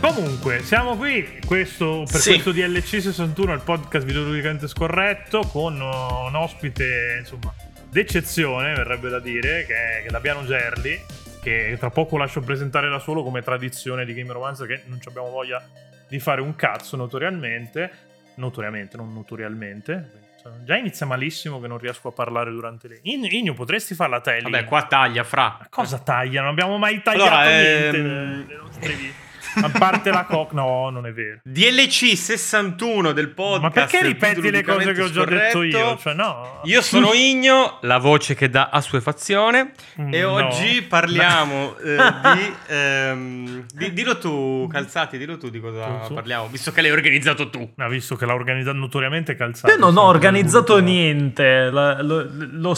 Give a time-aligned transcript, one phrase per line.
[0.00, 2.30] Comunque, siamo qui questo, per Sì.
[2.32, 7.54] questo DLC 61, il podcast videoludicamente scorretto, con un ospite, insomma,
[7.92, 10.98] d'eccezione, verrebbe da dire, che è, che è Gerli,
[11.42, 15.08] che tra poco lascio presentare da solo come tradizione di Game Romance, che non ci
[15.08, 15.62] abbiamo voglia
[16.08, 17.90] di fare un cazzo notoriamente,
[18.36, 20.20] notoriamente, non notorialmente.
[20.64, 22.98] Già inizia malissimo che non riesco a parlare durante le...
[23.02, 24.50] In- Igno, potresti farla lì?
[24.50, 25.58] Vabbè, qua taglia, fra.
[25.60, 26.40] Ma cosa taglia?
[26.40, 29.30] Non abbiamo mai tagliato Allora, niente ehm, nelle nostre vite.
[29.54, 31.40] A parte la coc, no, non è vero.
[31.44, 33.62] DLC 61 del podcast.
[33.62, 35.72] Ma perché ripeti le cose che ho già detto io?
[35.78, 35.98] scorretto.
[36.00, 36.60] Cioè, no.
[36.64, 39.72] Io sono Igno, la voce che dà assuefazione.
[40.00, 40.30] Mm, e no.
[40.32, 41.96] oggi parliamo eh,
[42.34, 46.90] di, ehm, di- Dillo tu, Calzati, dillo tu di cosa Tu, parliamo, visto che l'hai
[46.90, 47.72] organizzato tu.
[47.76, 49.72] Ha visto che l'ha organizzato notoriamente calzato.
[49.72, 51.70] Io non ho organizzato niente.
[51.70, 52.74] La- lo- lo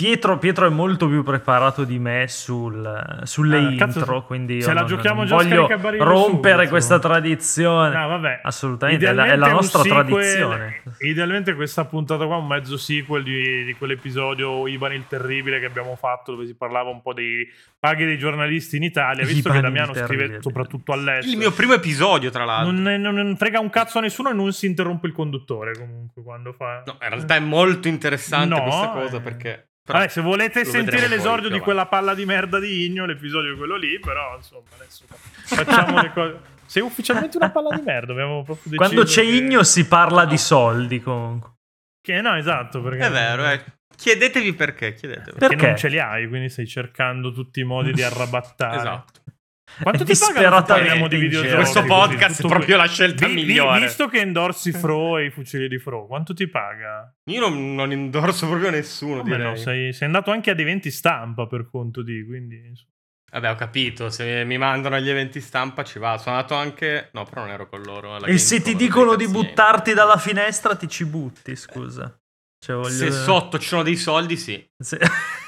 [0.00, 4.68] Pietro, Pietro è molto più preparato di me sul- sulle Ah, cazzo, intro, quindi se
[4.68, 5.68] io la non, giochiamo non già voglio
[6.02, 6.68] rompere subito.
[6.70, 7.94] questa tradizione.
[7.94, 8.40] No, vabbè.
[8.42, 10.82] Assolutamente, è la, è la nostra sequel- tradizione.
[11.00, 15.66] Idealmente questa puntata qua è un mezzo sequel di, di quell'episodio Ivan il Terribile che
[15.66, 17.46] abbiamo fatto dove si parlava un po' dei
[17.78, 21.30] paghi dei giornalisti in Italia, visto Ivan che Damiano scrive soprattutto all'estero.
[21.30, 22.72] Il mio primo episodio, tra l'altro.
[22.72, 26.22] non, non- non frega un cazzo a nessuno e non si interrompe il conduttore comunque
[26.22, 26.82] quando fa...
[26.86, 29.20] No, in realtà è molto interessante No, questa cosa eh.
[29.20, 29.64] perché...
[29.90, 33.04] però Vabbè, se volete sentire poi l'esordio più di quella palla di merda di Igno,
[33.06, 35.04] l'episodio è quello lì, però insomma, adesso
[35.44, 36.40] facciamo le cose.
[36.66, 40.24] Sei ufficialmente una palla di merda, abbiamo proprio deciso Quando c'è che- Igno si parla
[40.24, 41.50] di soldi comunque.
[42.00, 43.64] Che no, esatto, perché È vero, eh.
[43.96, 45.36] Chiedetevi perché, chiedetevi.
[45.38, 45.66] Perché Perché?
[45.66, 48.76] non ce li hai, quindi stai cercando tutti i modi di arrabattare.
[48.76, 49.20] Esatto.
[49.82, 51.54] Quanto ti pagano di videogiochi?
[51.54, 53.80] Questo podcast è proprio la scelta Vi- vi- migliore.
[53.80, 57.12] Visto che endorsi Fro e i fucili di Fro, quanto ti paga?
[57.30, 59.50] Io non, non indorso proprio nessuno, Come direi.
[59.50, 62.72] no, sei, sei andato anche ad eventi stampa per conto di, quindi...
[63.32, 66.18] Vabbè, ho capito, se mi mandano agli eventi stampa ci va.
[66.18, 67.10] Sono andato anche...
[67.12, 68.16] No, però non ero con loro.
[68.16, 72.12] alla E se ti dicono di buttarti dalla finestra, ti ci butti, scusa.
[72.58, 74.68] Cioè, voglio- Se sotto ci sono dei soldi, sì.
[74.76, 74.98] Se-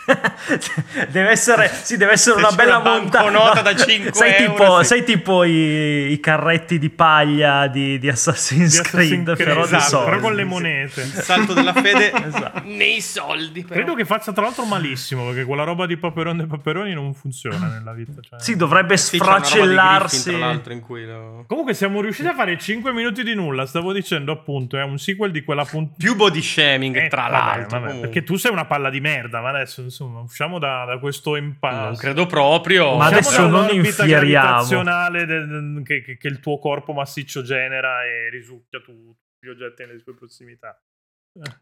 [1.10, 3.30] deve essere, sì, deve essere Se una bella una montagna.
[3.30, 4.84] banconota da 5 sei euro, tipo, sì.
[4.86, 9.60] sei tipo i, i carretti di paglia di, di Assassin's, Di Assassin's Creed, Creed, però
[9.66, 10.10] di esatto, soldi.
[10.10, 11.00] però con le monete.
[11.02, 12.62] Il salto della fede Esatto.
[12.64, 13.62] nei soldi.
[13.62, 13.74] Però.
[13.74, 17.66] Credo che faccia tra l'altro malissimo, perché quella roba di Paperone e Paperoni non funziona
[17.68, 18.20] nella vita.
[18.20, 18.40] cioè.
[18.40, 20.30] Sì, dovrebbe Sì, sfracellarsi.
[20.30, 21.44] Griffin, lo...
[21.46, 25.30] Comunque siamo riusciti a fare 5 minuti di nulla, stavo dicendo appunto, è un sequel
[25.30, 25.96] di quella puntata...
[25.98, 27.78] Più body shaming, tra l'altro.
[27.78, 28.00] comunque.
[28.00, 31.84] perché tu sei una palla di merda, ma adesso insomma usciamo da, da questo impasse.
[31.84, 32.96] Non credo proprio.
[32.96, 34.82] Ma adesso non infieriamo.
[35.10, 39.84] del- che, che- che il tuo corpo massiccio genera e risucchia tu- tutti gli oggetti
[39.84, 40.80] nelle sue prossimità.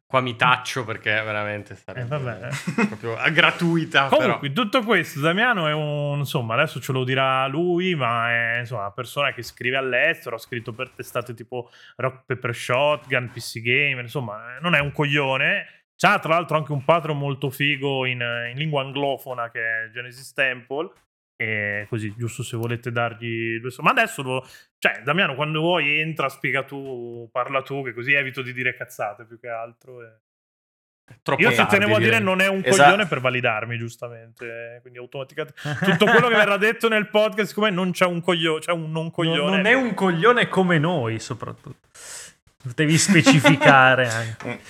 [0.05, 2.49] Qua mi taccio perché veramente sarebbe Eh, vabbè.
[2.89, 4.09] proprio a gratuita.
[4.09, 4.21] però.
[4.23, 8.81] Comunque, tutto questo, Damiano è un, insomma, adesso ce lo dirà lui, ma è insomma,
[8.81, 14.03] una persona che scrive all'estero, ha scritto per testate tipo Rock Paper Shotgun, PC Gamer,
[14.03, 15.80] insomma, eh, non è un coglione.
[16.01, 20.33] C'ha tra l'altro anche un patron molto figo in, in lingua anglofona che è Genesis
[20.33, 20.91] Temple.
[21.37, 24.47] E così, giusto se volete dargli due so- Ma adesso lo.
[24.79, 29.25] Cioè, Damiano, quando vuoi, entra, spiega tu, parla tu, che così evito di dire cazzate
[29.25, 30.03] più che altro.
[30.03, 30.21] e-
[31.23, 32.83] Troppo io tardi, tenevo a dire non è un Esatto.
[32.85, 34.77] coglione per validarmi, giustamente.
[34.77, 38.61] eh, Quindi automaticamente tutto quello che verrà detto nel podcast, siccome non c'è un coglione,
[38.61, 39.57] c'è un non Non, coglione.
[39.57, 41.89] non è un coglione come noi, soprattutto.
[42.75, 44.61] Devi specificare anche.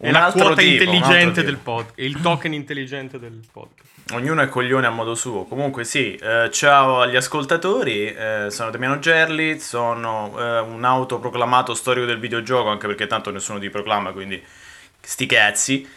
[0.00, 1.98] È la altro quota tipo, un intelligente del podcast.
[1.98, 4.12] Il token intelligente del podcast.
[4.12, 5.44] Ognuno è coglione a modo suo.
[5.44, 12.06] Comunque sì, eh, ciao agli ascoltatori, eh, sono Damiano Gerli, sono eh, un autoproclamato storico
[12.06, 14.40] del videogioco, anche perché tanto nessuno ti proclama, quindi
[15.00, 15.88] sti cazzi.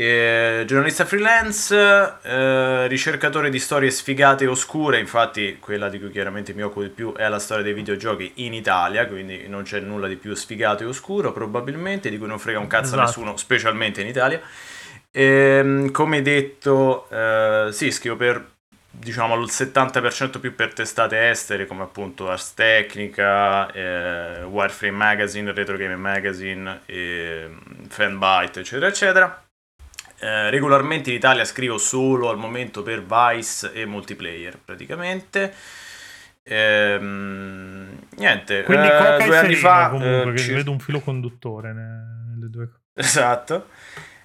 [0.00, 1.74] Eh, giornalista freelance,
[2.22, 6.88] eh, ricercatore di storie sfigate e oscure, infatti quella di cui chiaramente mi occupo di
[6.88, 10.84] più è la storia dei videogiochi in Italia, quindi non c'è nulla di più sfigato
[10.84, 13.02] e oscuro probabilmente, di cui non frega un cazzo a Esatto.
[13.06, 14.40] nessuno, specialmente in Italia.
[15.10, 18.50] Ehm, come detto, eh, sì, scrivo per
[18.88, 25.76] diciamo il 70% più per testate estere come appunto Ars Technica, eh, Wireframe Magazine, Retro
[25.76, 27.50] Game Magazine, e
[27.88, 29.42] Fanbyte, eccetera, eccetera.
[30.20, 35.54] Eh, regolarmente in Italia scrivo solo al momento per Vice e multiplayer praticamente.
[36.42, 41.72] Ehm, niente, Quindi eh, due anni fa comunque, eh, che ci- vedo un filo conduttore
[41.72, 42.82] ne- nelle due cose.
[42.94, 43.68] Esatto.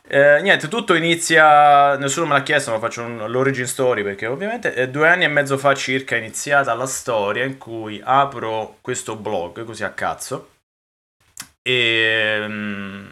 [0.07, 1.95] Eh, niente, tutto inizia.
[1.97, 5.27] Nessuno me l'ha chiesto, ma faccio un- l'origin story perché ovviamente eh, due anni e
[5.27, 10.49] mezzo fa circa è iniziata la storia in cui apro questo blog così a cazzo
[11.61, 13.05] e mm,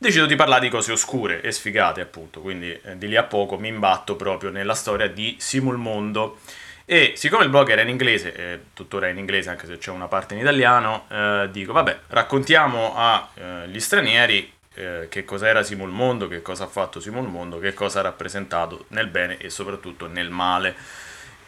[0.00, 2.40] decido di parlare di cose oscure e sfigate, appunto.
[2.40, 6.38] Quindi eh, di lì a poco mi imbatto proprio nella storia di Simul Mondo.
[6.86, 9.90] E siccome il blog era in inglese, e tuttora è in inglese anche se c'è
[9.90, 16.26] una parte in italiano, eh, dico vabbè, raccontiamo agli stranieri eh, che cos'era Simul Mondo,
[16.26, 20.30] che cosa ha fatto Simul Mondo, che cosa ha rappresentato nel bene e soprattutto nel
[20.30, 20.74] male.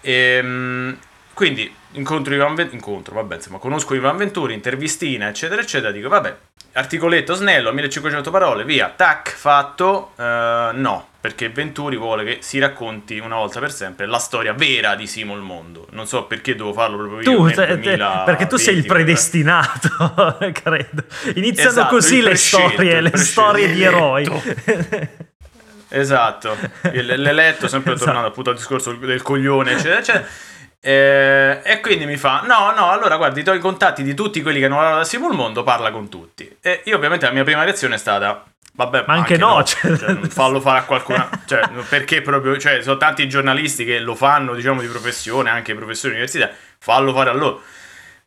[0.03, 0.97] Ehm,
[1.33, 6.37] quindi incontro Ivan Venturi, incontro, vabbè, insomma, conosco Ivan Venturi, intervistina, eccetera, eccetera, dico vabbè,
[6.75, 13.19] articoletto snello, 1500 parole, via, tac, fatto, eh, no, perché Venturi vuole che si racconti
[13.19, 15.87] una volta per sempre la storia vera di Simul Mondo.
[15.91, 18.77] Non so perché devo farlo proprio io Tu, nel te- te- 2020, perché tu sei
[18.77, 21.05] il predestinato, credo.
[21.35, 24.43] Iniziano Esatto, così il le storie, il le storie di eroi.
[25.95, 26.57] Esatto,
[26.93, 28.05] Il- l'eletto, sempre Esatto.
[28.07, 30.27] tornando appunto al discorso del coglione, eccetera, eccetera.
[30.85, 34.59] Eh, e quindi mi fa: No, no, allora guardi, do i contatti di tutti quelli
[34.59, 36.57] che hanno lavorato da Simul Mondo, parla con tutti.
[36.61, 38.45] E io, ovviamente, la mia prima reazione è stata:
[38.75, 41.29] Vabbè, Ma anche no, cioè- cioè, fallo fare a qualcuno.
[41.47, 46.15] cioè, perché proprio, cioè, sono tanti giornalisti che lo fanno, diciamo, di professione, anche professori
[46.15, 47.63] università, fallo fare a loro.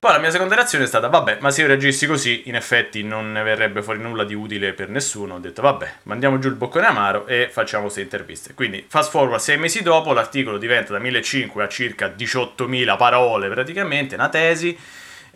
[0.06, 3.02] Poi la mia seconda reazione è stata, vabbè, ma se io reagissi così, in effetti
[3.02, 5.34] non ne verrebbe fuori nulla di utile per nessuno.
[5.34, 8.54] Ho detto, vabbè, mandiamo giù il boccone amaro e facciamo queste interviste.
[8.54, 14.14] Quindi, fast forward, sei mesi dopo, l'articolo diventa da 1500 a circa 18.000 parole praticamente,
[14.14, 14.78] una tesi,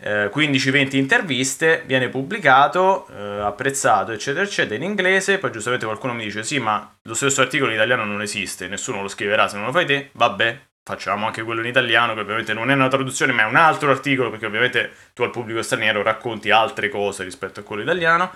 [0.02, 5.38] eh, 15-20 interviste, viene pubblicato, eh, apprezzato, eccetera, eccetera, in inglese.
[5.38, 9.02] Poi giustamente qualcuno mi dice, sì, ma lo stesso articolo in italiano non esiste, nessuno
[9.02, 10.10] lo scriverà se non lo fai te.
[10.12, 10.58] Vabbè,
[10.90, 13.90] facciamo anche quello in italiano, che ovviamente non è una traduzione, ma è un altro
[13.90, 18.30] articolo, perché ovviamente tu al pubblico straniero racconti altre cose rispetto a quello italiano.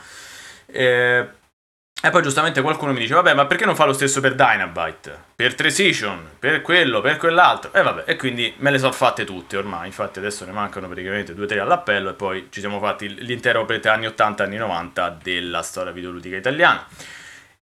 [0.67, 1.29] Eh,
[2.03, 5.19] e poi giustamente qualcuno mi dice, vabbè, ma perché non fa lo stesso per Dynabyte?
[5.35, 7.73] Per Precision, per quello, per quell'altro?
[7.73, 11.35] E vabbè, e quindi me le sono fatte tutte ormai, infatti adesso ne mancano praticamente
[11.35, 15.19] due o tre all'appello e poi ci siamo fatti l'intero per anni 80, anni 90
[15.23, 16.87] della storia videoludica italiana.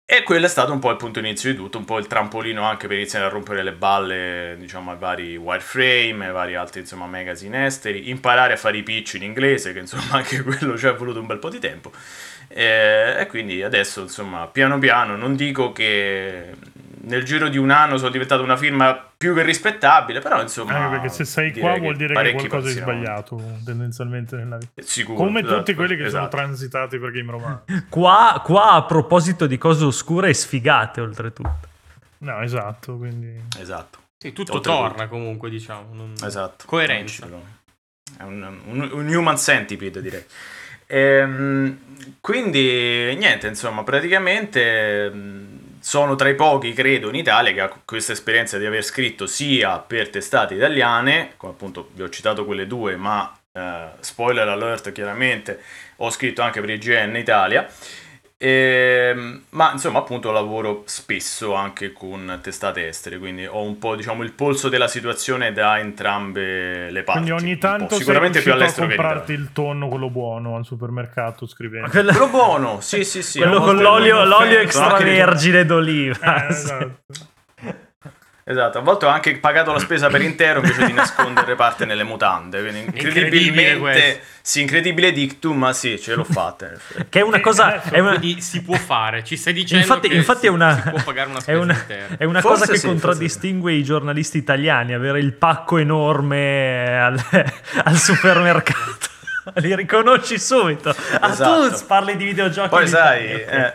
[0.08, 2.62] E quello è stato un po' il punto inizio di tutto, un po' il trampolino
[2.62, 7.08] anche per iniziare a rompere le balle, diciamo, ai vari wireframe, ai vari altri, insomma,
[7.08, 10.94] magazine esteri, imparare a fare i pitch in inglese, che insomma anche quello ci è
[10.94, 11.92] voluto un bel po' di tempo.
[12.48, 16.52] E, e quindi adesso, insomma, piano piano, non dico che
[17.06, 20.76] nel giro di un anno sono diventato una firma più che rispettabile, però insomma...
[20.76, 22.80] Anche perché se sei qua vuol dire che qualcosa avanti.
[22.80, 24.82] sbagliato tendenzialmente nella vita.
[24.82, 25.18] Sicuro.
[25.18, 26.36] Come esatto, tutti quelli che sono esatto.
[26.36, 27.62] transitati per Game Roman.
[27.90, 31.60] Qua, qua, a proposito di cose oscure e sfigate, oltretutto.
[32.20, 33.40] No, esatto, quindi...
[33.60, 34.00] Esatto.
[34.18, 34.88] Sì, tutto Oltretutto.
[34.88, 35.94] torna comunque, diciamo.
[35.94, 36.66] non- Esatto.
[36.66, 37.28] Coerenza.
[38.18, 40.24] È un, un- un human centipede, direi.
[40.88, 41.78] Ehm,
[42.22, 45.55] quindi, niente, insomma, praticamente mh,
[45.86, 49.78] sono tra i pochi, credo, in Italia che ha questa esperienza di aver scritto sia
[49.78, 55.62] per testate italiane, come appunto vi ho citato quelle due, ma eh, spoiler alert chiaramente,
[55.98, 57.70] ho scritto anche per IGN Italia.
[58.38, 64.24] Ehm, ma insomma, appunto, lavoro spesso anche con testate estere, quindi ho un po', diciamo,
[64.24, 67.22] il polso della situazione da entrambe le parti.
[67.22, 70.66] Quindi ogni tanto sicuramente sei più all'estero a che comprarti il tonno, quello buono, al
[70.66, 71.90] supermercato scrivendo.
[71.90, 73.40] Quello, Quello buono, sì, sì, sì.
[73.40, 76.48] quello con l'olio, l'olio extravergine d'oliva.
[76.48, 77.04] Eh, esatto.
[78.48, 82.04] Esatto, a volte ho anche pagato la spesa per intero invece di nascondere parte nelle
[82.04, 82.60] mutande.
[82.62, 84.24] Quindi Incredibile incredibilmente, questo.
[84.40, 86.70] sì, incredibile dictum, ma sì, ce l'ho fatta.
[87.10, 87.82] Che è una cosa...
[87.82, 90.80] È una, Quindi si può fare, ci stai dicendo infatti, che infatti si, è una,
[90.80, 92.08] si può pagare una è spesa una, intera.
[92.20, 97.20] è una Forse cosa che sì, contraddistingue i giornalisti italiani, avere il pacco enorme al,
[97.84, 99.08] al supermercato.
[99.56, 100.96] Li riconosci subito.
[101.20, 101.76] Ah, Esatto.
[101.80, 102.70] tu parli di videogiochi.
[102.70, 103.74] Poi sai, eh,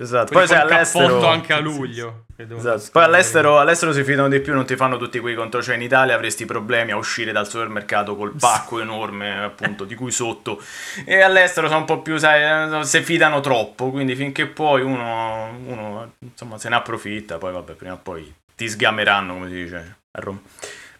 [0.00, 1.26] Esatto, Quelli poi col all'estero...
[1.28, 2.24] anche a luglio.
[2.36, 2.88] Esatto.
[2.92, 5.64] Poi all'estero, all'estero si fidano di più, non ti fanno tutti quei controlli.
[5.66, 10.10] Cioè, in Italia avresti problemi a uscire dal supermercato col pacco enorme, appunto, di cui
[10.10, 10.58] sotto.
[11.04, 13.90] E all'estero sono un po' più, sai, eh, si fidano troppo.
[13.90, 18.68] Quindi finché poi uno, uno insomma, se ne approfitta, poi vabbè, prima o poi ti
[18.70, 20.40] sgameranno, come si dice a Roma.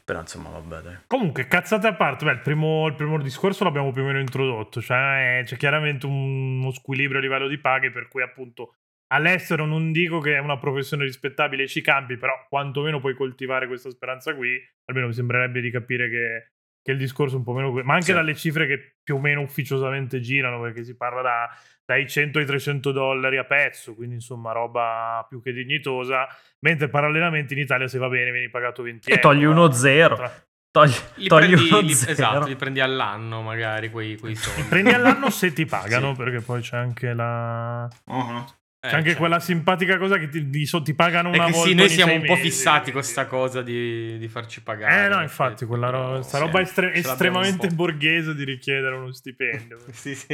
[0.04, 0.96] Però insomma, vabbè, dai.
[1.06, 4.82] Comunque, cazzate a parte, beh, il primo, il primo discorso l'abbiamo più o meno introdotto,
[4.82, 8.74] cioè c'è chiaramente un- uno squilibrio a livello di paghe, per cui appunto
[9.12, 13.66] all'estero non dico che è una professione rispettabile e ci campi, però quantomeno puoi coltivare
[13.66, 16.50] questa speranza qui, almeno mi sembrerebbe di capire che,
[16.82, 17.72] che il discorso è un po' meno...
[17.82, 18.12] Ma anche Sì.
[18.12, 21.48] dalle cifre che più o meno ufficiosamente girano, perché si parla da-
[21.84, 26.28] dai 100 ai 300 dollari a pezzo, quindi insomma roba più che dignitosa,
[26.60, 29.22] mentre parallelamente in Italia se va bene vieni pagato 20 E euro.
[29.28, 30.14] togli uno zero.
[30.16, 34.62] Tra- Togli, Li togli prendi, li- esatto, li prendi all'anno magari quei, quei soldi.
[34.68, 37.88] Prendi all'anno se ti pagano, perché poi c'è anche la...
[38.04, 38.44] Uh-huh.
[38.80, 39.18] C'è anche cioè.
[39.18, 42.14] quella simpatica cosa che ti, di so- ti pagano una volta sì, noi ogni siamo
[42.14, 45.04] un po' fissati con quindi- questa cosa di, di farci pagare.
[45.04, 49.12] Eh no, in infatti, quella ro- sta sì, roba estre- estremamente borghese di richiedere uno
[49.12, 49.78] stipendio.
[49.92, 50.32] Sì, sì.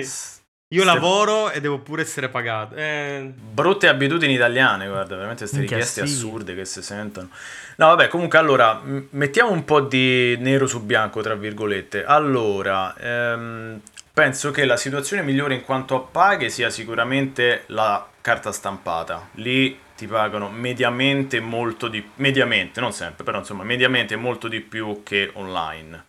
[0.75, 2.76] Io Ste- lavoro e devo pure essere pagato.
[2.76, 6.12] Eh, Brutte abitudini italiane, guarda, veramente queste richieste sì.
[6.15, 7.29] assurde che si sentono.
[7.76, 12.05] No, vabbè, comunque allora, mettiamo un po' di nero su bianco, tra virgolette.
[12.05, 13.81] Allora, ehm,
[14.12, 19.28] penso che la situazione migliore in quanto a paghe sia sicuramente la carta stampata.
[19.35, 25.02] Lì ti pagano mediamente molto di mediamente, non sempre, però insomma, mediamente molto di più
[25.04, 26.06] che online.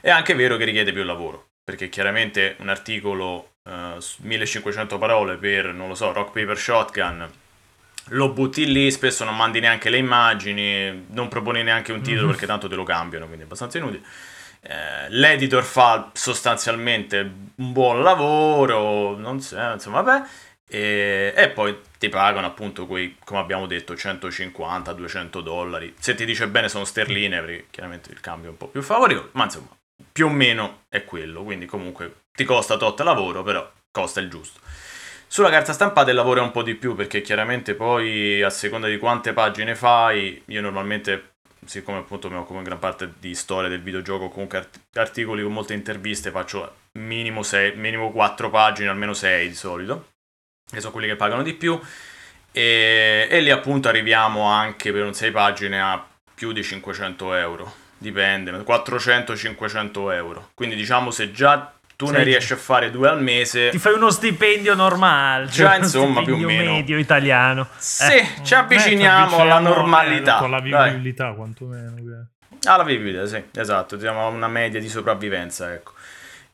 [0.00, 5.36] È anche vero che richiede più lavoro, perché chiaramente un articolo eh, su 1500 parole
[5.36, 7.30] per, non lo so, Rock Paper Shotgun,
[8.08, 12.30] lo butti lì, spesso non mandi neanche le immagini, non proponi neanche un titolo Mhm.
[12.32, 14.02] perché tanto te lo cambiano, quindi è abbastanza inutile.
[14.66, 17.18] Eh, l'editor fa sostanzialmente
[17.56, 20.26] un buon lavoro, non so, insomma, vabbè,
[20.66, 25.94] e, e poi ti pagano appunto quei, come abbiamo detto, 150-200 dollari.
[25.98, 29.28] Se ti dice bene sono sterline, perché chiaramente il cambio è un po' più favorevole,
[29.32, 29.76] ma insomma,
[30.12, 34.60] più o meno è quello, quindi comunque ti costa tot lavoro, però costa il giusto.
[35.26, 38.86] Sulla carta stampata il lavoro è un po' di più perché chiaramente poi a seconda
[38.86, 43.68] di quante pagine fai, io normalmente, siccome appunto mi occupo in gran parte di storia
[43.68, 49.12] del videogioco, comunque art- articoli con molte interviste, faccio minimo, sei, minimo 4 pagine, almeno
[49.12, 50.12] 6 di solito,
[50.70, 51.78] che sono quelli che pagano di più,
[52.52, 56.04] e, e lì appunto arriviamo anche per un 6 pagine a
[56.34, 60.50] più di 500 euro, dipende, 400-500 euro.
[60.54, 62.24] Quindi diciamo se già tu ne Sì.
[62.24, 63.68] riesci a fare due al mese...
[63.70, 66.72] Ti fai uno stipendio normale, Già, cioè insomma, più o stipendio meno.
[66.72, 67.68] medio italiano.
[67.76, 70.36] Sì, Eh, ci avviciniamo alla normalità.
[70.36, 70.90] eh, con la Dai.
[70.90, 71.94] vivibilità, quantomeno.
[71.94, 75.92] che- Alla vivibilità, sì, esatto, a una media di sopravvivenza, ecco.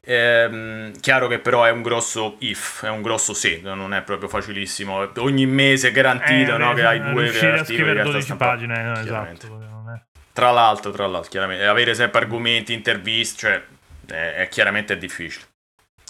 [0.03, 4.29] Ehm, chiaro che però è un grosso if, è un grosso se, non è proprio
[4.29, 5.11] facilissimo.
[5.19, 8.51] Ogni mese è garantito Eh, no, che hai due a articoli carta 12 stampata.
[8.53, 9.47] pagine, Chiaramente.
[9.47, 10.09] esatto.
[10.33, 13.63] Tra l'altro, tra l'altro, chiaramente, avere sempre argomenti, interviste, cioè,
[14.07, 15.45] è, è chiaramente è difficile.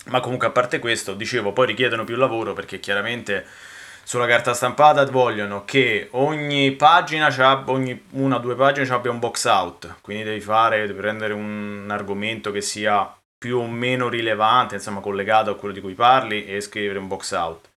[0.07, 3.45] Ma comunque, a parte questo, dicevo, poi richiedono più lavoro perché chiaramente
[4.03, 7.29] sulla carta stampata vogliono che ogni pagina,
[7.67, 11.87] ogni una o due pagine abbia un box out, quindi devi fare, devi prendere un
[11.91, 16.61] argomento che sia più o meno rilevante, insomma, collegato a quello di cui parli e
[16.61, 17.69] scrivere un box out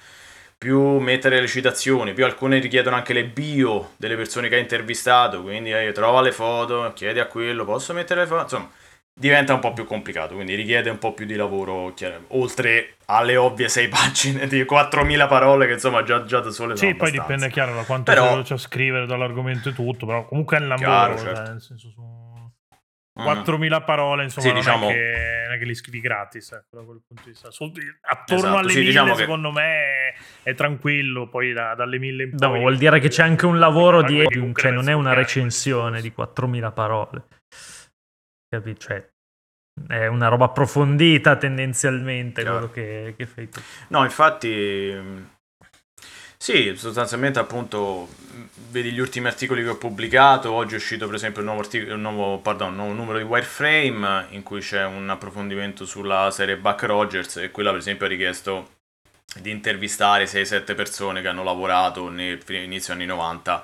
[0.58, 5.42] più mettere le citazioni, più alcune richiedono anche le bio delle persone che hai intervistato,
[5.42, 8.70] quindi eh, trova le foto, chiedi a quello, posso mettere le foto, insomma,
[9.14, 11.94] diventa un po' più complicato, quindi richiede un po' più di lavoro,
[12.30, 16.86] oltre alle ovvie sei pagine di 4.000 parole che insomma già, già da sole Sì,
[16.86, 17.22] sono poi abbastanza.
[17.34, 20.68] dipende, chiaro, da quanto Però- veloce a scrivere, dall'argomento e tutto, però comunque è un
[20.70, 21.52] lavoro, Chiaro, cioè, certo.
[21.52, 21.92] nel senso
[23.16, 23.26] su Mm.
[23.26, 26.78] 4.000 parole, insomma, Sì, non, diciamo- è che, non è che li scrivi gratis, ecco,
[26.78, 27.48] da quel punto di vista.
[27.48, 32.24] Attorno Esatto, alle sì, 1000, diciamo che- secondo me, è, tranquillo, poi da- dalle 1000
[32.24, 32.60] in No, poi...
[32.60, 36.12] vuol dire che c'è anche un lavoro dietro, comunque cioè non è una recensione di
[36.12, 37.26] 4000 parole.
[38.50, 38.80] Capito?
[38.82, 39.08] Cioè,
[39.88, 42.70] è una roba approfondita tendenzialmente Chiaro.
[42.70, 43.60] quello che, che fai tu.
[43.90, 44.92] No, infatti,
[46.38, 48.08] sì, sostanzialmente appunto,
[48.74, 51.94] vedi gli ultimi articoli che ho pubblicato, oggi è uscito per esempio un nuovo, articolo,
[51.94, 56.58] un nuovo, pardon, un nuovo numero di Wireframe in cui c'è un approfondimento sulla serie
[56.58, 58.72] Buck Rogers e quella per esempio ha richiesto
[59.36, 63.64] di intervistare 6-7 persone che hanno lavorato nel fine- inizio anni 90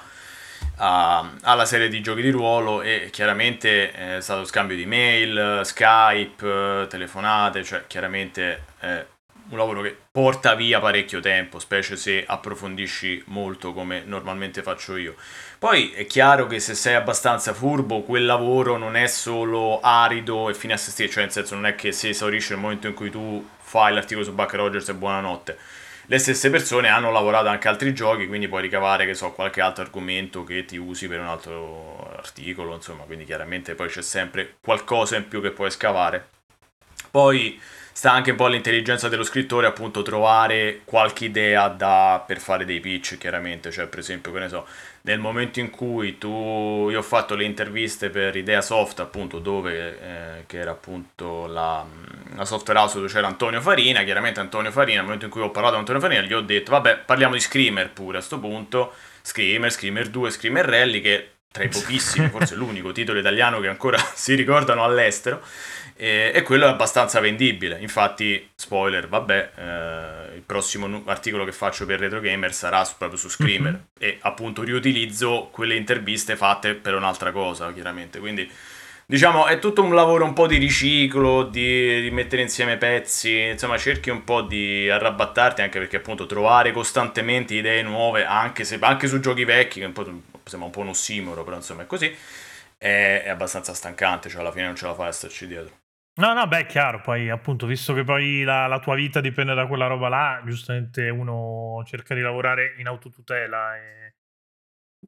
[0.78, 6.84] a- alla serie di giochi di ruolo e chiaramente è stato scambio di mail, Skype,
[6.84, 9.04] eh, telefonate, cioè chiaramente è
[9.50, 15.16] un lavoro che porta via parecchio tempo, specie se approfondisci molto come normalmente faccio io.
[15.58, 20.54] Poi è chiaro che se sei abbastanza furbo, quel lavoro non è solo arido e
[20.54, 22.94] fine a se stesso, cioè nel senso non è che si esaurisce nel momento in
[22.94, 25.58] cui tu fai l'articolo su Buck Rogers e buonanotte.
[26.06, 29.84] Le stesse persone hanno lavorato anche altri giochi, quindi puoi ricavare, che so, qualche altro
[29.84, 35.18] argomento che ti usi per un altro articolo, insomma, quindi chiaramente poi c'è sempre qualcosa
[35.18, 36.30] in più che puoi scavare.
[37.12, 37.62] Poi
[38.00, 42.80] sta anche un po' all'intelligenza dello scrittore, appunto, trovare qualche idea da, per fare dei
[42.80, 44.66] pitch, chiaramente, cioè, per esempio, che ne so,
[45.02, 50.00] nel momento in cui tu io ho fatto le interviste per Idea Soft appunto dove
[50.00, 51.86] eh, che era appunto la,
[52.36, 55.52] la software house dove c'era Antonio Farina chiaramente Antonio Farina nel momento in cui ho
[55.52, 58.94] parlato con Antonio Farina gli ho detto vabbè parliamo di Screamer pure a sto punto.
[59.22, 63.98] Screamer, Screamer 2, Screamer Rally che tra i pochissimi forse l'unico titolo italiano che ancora
[64.14, 65.42] si ricordano all'estero
[66.02, 67.78] e, e quello è abbastanza vendibile.
[67.82, 73.20] Infatti, spoiler, vabbè, eh, il prossimo articolo che faccio per Retro Gamer sarà su- proprio
[73.20, 73.82] su Screamer Mhm.
[74.00, 78.20] e appunto riutilizzo quelle interviste fatte per un'altra cosa, chiaramente.
[78.20, 78.50] Quindi
[79.06, 83.76] Diciamo, è tutto un lavoro un po' di riciclo, di, di mettere insieme pezzi, insomma,
[83.80, 89.08] cerchi un po' di arrabattarti anche perché appunto trovare costantemente idee nuove, anche, se, anche
[89.08, 90.04] su giochi vecchi, che un po',
[90.44, 92.16] sembra un po' un ossimoro, però insomma è così,
[92.78, 95.79] è, è abbastanza stancante, cioè alla fine non ce la fai a starci dietro.
[96.20, 99.54] No, no, beh, è chiaro, poi appunto, visto che poi la, la tua vita dipende
[99.54, 103.78] da quella roba là, giustamente uno cerca di lavorare in autotutela.
[103.78, 104.16] E...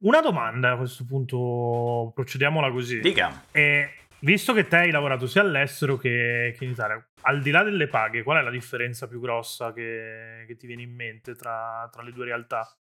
[0.00, 3.00] Una domanda a questo punto, procediamola così.
[3.00, 3.44] Dica.
[3.52, 3.90] E
[4.20, 7.88] visto che te hai lavorato sia all'estero che, che in Italia, al di là delle
[7.88, 12.02] paghe, qual è la differenza più grossa che, che ti viene in mente tra, tra
[12.02, 12.74] le due realtà?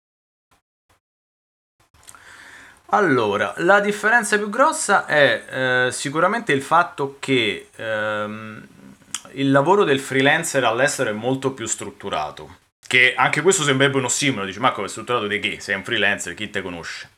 [2.91, 8.67] Allora, la differenza più grossa è eh, sicuramente il fatto che ehm,
[9.34, 12.58] il lavoro del freelancer all'estero è molto più strutturato.
[12.88, 15.60] Che anche questo sembrerebbe un ossimolo, dici, ma come è strutturato di che?
[15.60, 17.17] Sei un freelancer, chi te conosce?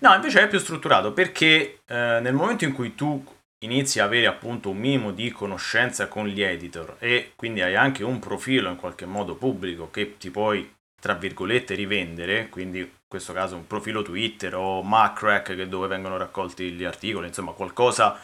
[0.00, 3.22] No, invece è più strutturato perché eh, nel momento in cui tu
[3.58, 8.02] inizi a avere appunto un minimo di conoscenza con gli editor e quindi hai anche
[8.02, 13.34] un profilo in qualche modo pubblico che ti puoi tra virgolette rivendere, quindi in questo
[13.34, 18.18] caso un profilo Twitter o Macrack dove vengono raccolti gli articoli, insomma qualcosa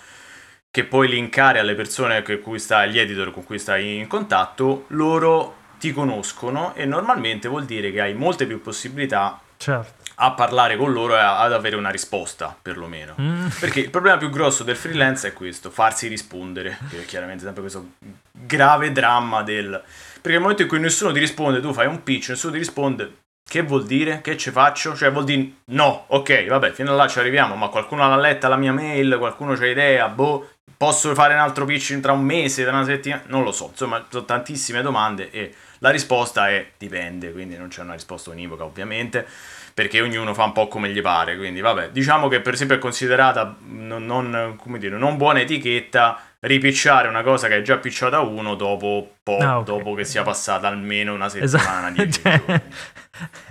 [0.70, 4.86] che puoi linkare alle persone con cui stai, agli editor con cui stai in contatto,
[4.88, 10.04] loro ti conoscono e normalmente vuol dire che hai molte più possibilità Certo.
[10.14, 13.14] a parlare con loro e a- ad avere una risposta, perlomeno.
[13.20, 13.48] Mm.
[13.60, 17.60] Perché il problema più grosso del freelance è questo, farsi rispondere, che è chiaramente sempre
[17.60, 17.90] questo
[18.32, 19.82] grave dramma del...
[20.14, 23.12] Perché nel momento in cui nessuno ti risponde, tu fai un pitch, nessuno ti risponde,
[23.48, 24.20] che vuol dire?
[24.20, 24.94] Che ci faccio?
[24.94, 28.48] Cioè vuol dire no, ok, vabbè, fino a là ci arriviamo, ma qualcuno l'ha letta
[28.48, 32.62] la mia mail, qualcuno c'ha idea, boh, posso fare un altro pitch tra un mese,
[32.64, 33.22] tra una settimana?
[33.26, 37.80] Non lo so, insomma, sono tantissime domande e la risposta è dipende, quindi non c'è
[37.82, 39.26] una risposta univoca ovviamente,
[39.72, 42.80] perché ognuno fa un po' come gli pare, quindi vabbè, diciamo che per esempio è
[42.80, 48.20] considerata non, non, come dire, non buona etichetta ripicciare una cosa che è già picciata
[48.20, 49.64] uno dopo, po- Ah, ok.
[49.64, 52.10] dopo che sia passata almeno una settimana, Esatto.
[52.22, 52.62] Cioè, giorni.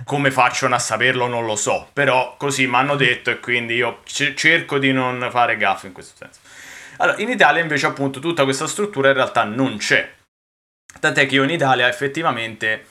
[0.04, 4.00] Come facciano a saperlo non lo so, però così mi hanno detto e quindi io
[4.04, 6.40] c- cerco di non fare gaffe in questo senso.
[6.98, 10.14] Allora, in Italia invece appunto tutta questa struttura in realtà non c'è.
[11.00, 12.86] Tant'è che io in Italia effettivamente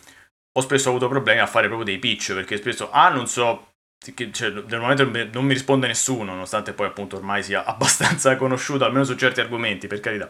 [0.57, 3.73] ho spesso avuto problemi a fare proprio dei pitch, perché spesso, ah, non so,
[4.31, 9.03] cioè, del momento non mi risponde nessuno, nonostante poi appunto ormai sia abbastanza conosciuto, almeno
[9.03, 10.29] su certi argomenti, per carità.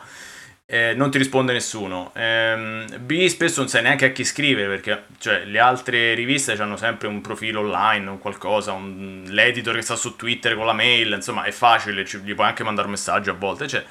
[0.69, 2.11] Eh, non ti risponde nessuno.
[2.13, 6.75] Ehm, B, spesso non sai neanche a chi scrivere, perché cioè, le altre riviste hanno
[6.75, 11.13] sempre un profilo online, un qualcosa, un- l'editor che sta su Twitter con la mail,
[11.13, 13.85] insomma è facile, ci- gli puoi anche mandare un messaggio a volte, cioè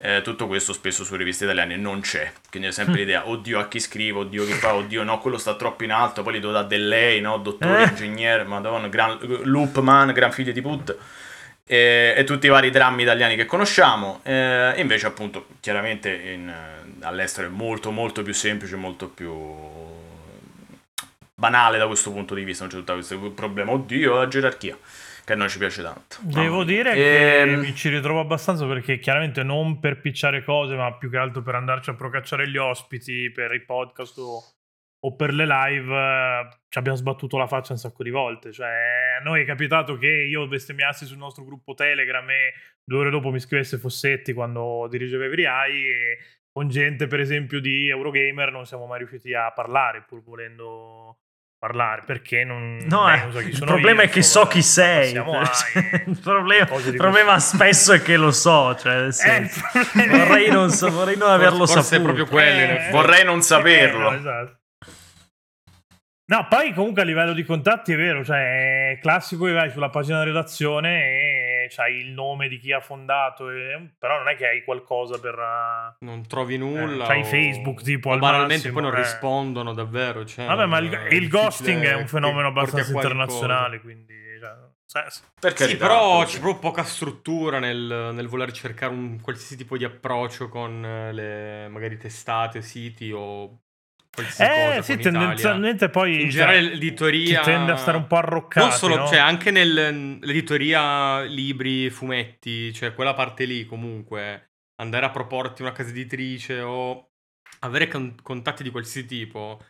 [0.00, 2.32] eh, tutto questo spesso su riviste italiane non c'è.
[2.50, 5.56] Quindi è sempre l'idea, oddio a chi scrivo, oddio che fa, oddio no, quello sta
[5.56, 7.88] troppo in alto, poi gli devo dare del lei, no, dottore, Eh.
[7.88, 10.96] ingegnere, madonna, gran, loopman, gran figlio di put.
[11.70, 14.20] E, e tutti i vari drammi italiani che conosciamo.
[14.24, 19.30] Eh, invece appunto, chiaramente in, eh, all'estero è molto molto più semplice, molto più
[21.34, 24.76] banale da questo punto di vista, non c'è tutto questo problema, oddio, la gerarchia,
[25.24, 26.16] che a noi ci piace tanto.
[26.20, 26.64] Devo mia.
[26.64, 31.10] dire che Ehm, mi ci ritrovo abbastanza perché chiaramente non per picciare cose, ma più
[31.10, 34.42] che altro per andarci a procacciare gli ospiti per i podcast o,
[35.00, 38.52] o per le live, eh, ci abbiamo sbattuto la faccia un sacco di volte.
[38.52, 38.68] Cioè,
[39.18, 42.52] a noi è capitato che io bestemmiassi sul nostro gruppo Telegram e
[42.84, 46.18] due ore dopo mi scrivesse Fossetti quando dirigeva Evriai e
[46.50, 51.18] con gente, per esempio, di Eurogamer non siamo mai riusciti a parlare, pur volendo
[51.58, 54.22] parlare, perché non, No, eh, eh, non so chi il sono problema io, è che
[54.22, 55.12] so chi sei.
[55.14, 58.74] il problema, il problema spesso è che lo so.
[58.76, 59.40] Cioè, nel Eh,
[60.04, 62.02] il vorrei, non, so- vorrei non averlo Forse è saputo.
[62.14, 62.90] proprio quello, Eh.
[62.90, 64.08] Vorrei non saperlo.
[64.08, 64.57] Eh, no, esatto.
[66.30, 69.88] No, poi comunque a livello di contatti è vero, cioè è classico che vai sulla
[69.88, 71.02] pagina di redazione
[71.64, 75.18] e c'hai il nome di chi ha fondato, e- però non è che hai qualcosa
[75.18, 75.34] per...
[75.38, 77.06] uh, Non trovi nulla.
[77.06, 79.02] c'hai o- Facebook, tipo, o al banalmente massimo, poi non eh.
[79.02, 80.26] rispondono davvero.
[80.26, 84.14] Cioè, Vabbè, ma il, il ghosting è un fenomeno abbastanza internazionale, quindi...
[84.86, 86.34] Cioè, se- Per Sì, però così.
[86.34, 91.12] c'è proprio poca struttura nel, nel voler cercare un qualsiasi tipo di approccio con eh,
[91.12, 93.60] le magari testate, siti o
[94.22, 94.96] Eh, sì, Italia.
[94.96, 96.14] tendenzialmente poi...
[96.14, 99.06] In cioè, generale l'editoria si tende a stare un po' arroccati, Non solo, no?
[99.06, 104.50] cioè anche nell'editoria libri, fumetti, cioè quella parte lì comunque,
[104.80, 107.10] andare a proporti una casa editrice o
[107.60, 109.60] avere con- contatti di qualsiasi tipo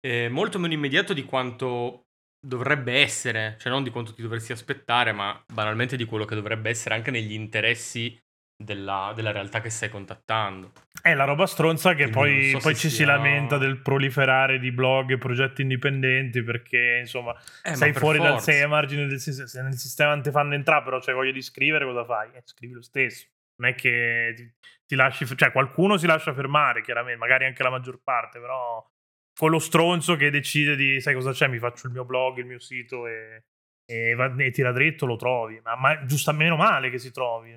[0.00, 2.06] è molto meno immediato di quanto
[2.44, 6.70] dovrebbe essere, cioè non di quanto ti dovresti aspettare, ma banalmente di quello che dovrebbe
[6.70, 8.18] essere anche negli interessi
[8.56, 10.72] della, della realtà che stai contattando.
[11.02, 14.58] È la roba stronza che Quindi poi, so poi ci si sia- lamenta del proliferare
[14.58, 17.34] di blog e progetti indipendenti perché insomma
[17.64, 18.52] Eh, sei fuori dal forza.
[18.52, 21.32] sei ai margini del sistema se nel sistema non ti fanno entrare però c'hai voglia
[21.32, 22.30] di scrivere cosa fai?
[22.34, 24.52] Eh, scrivi lo stesso non è che ti,
[24.86, 28.84] ti lasci, cioè qualcuno si lascia fermare, chiaramente, magari anche la maggior parte, però
[29.34, 32.46] con lo stronzo che decide di, sai cosa c'è, mi faccio il mio blog, il
[32.46, 33.44] mio sito e,
[33.84, 37.56] e, va, e tira dritto, lo trovi, ma, ma giusto meno male che si trovi,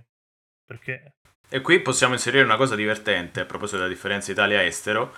[0.65, 1.13] perché...
[1.47, 5.13] E qui possiamo inserire una cosa divertente a proposito della differenza Italia-estero,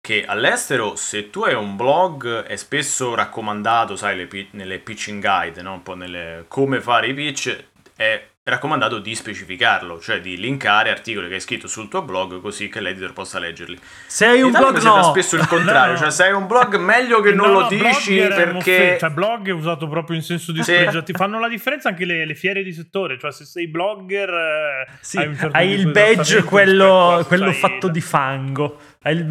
[0.00, 5.62] che all'estero se tu hai un blog è spesso raccomandato, sai, pi- nelle pitching guide,
[5.62, 5.74] no?
[5.74, 7.64] un po' nelle come fare i pitch,
[7.96, 12.68] è raccomandato di specificarlo, cioè di linkare articoli che hai scritto sul tuo blog così
[12.68, 13.78] che l'editor possa leggerli.
[14.06, 15.02] Se hai un blog no.
[15.04, 15.98] spesso il contrario, No.
[15.98, 18.96] cioè se hai un blog meglio che non No, lo no, dici perché...
[19.00, 20.58] cioè, blog è usato proprio in senso Sì.
[20.58, 21.16] dispregiativo.
[21.18, 23.18] Fanno la differenza anche le, le fiere di settore.
[23.18, 27.52] Cioè, se sei blogger, eh, Sì, hai un certo hai il di badge, quello, quello
[27.52, 28.78] fatto di fango.
[29.02, 29.26] Hai il...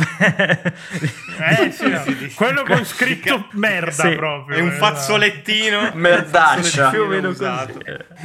[1.40, 2.04] Eh, sì, no.
[2.34, 4.16] quello con scritto merda Sì.
[4.16, 4.58] proprio.
[4.58, 5.92] È un eh, fazzolettino.
[5.94, 6.90] Merdaccia.
[6.90, 7.46] più o meno così.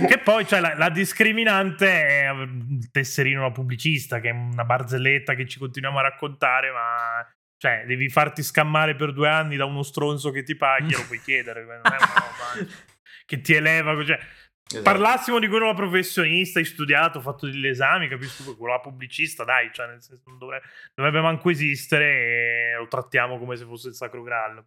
[0.06, 5.34] Che poi cioè, la, la discriminante è il tesserino da pubblicista, che è una barzelletta
[5.34, 7.26] che ci continuiamo a raccontare, ma
[7.58, 11.20] cioè, devi farti scammare per due anni da uno stronzo che ti paghi, lo puoi
[11.20, 11.64] chiedere.
[11.64, 12.66] Non è una roba
[13.26, 14.02] che ti eleva.
[14.02, 14.18] Cioè,
[14.66, 14.82] Esatto.
[14.82, 19.44] Parlassimo di quello da professionista, hai studiato, fatto degli esami, capisco che quello da pubblicista,
[19.44, 23.88] dai, cioè nel senso non dovrebbe, dovrebbe manco esistere e lo trattiamo come se fosse
[23.88, 24.64] il sacro graal.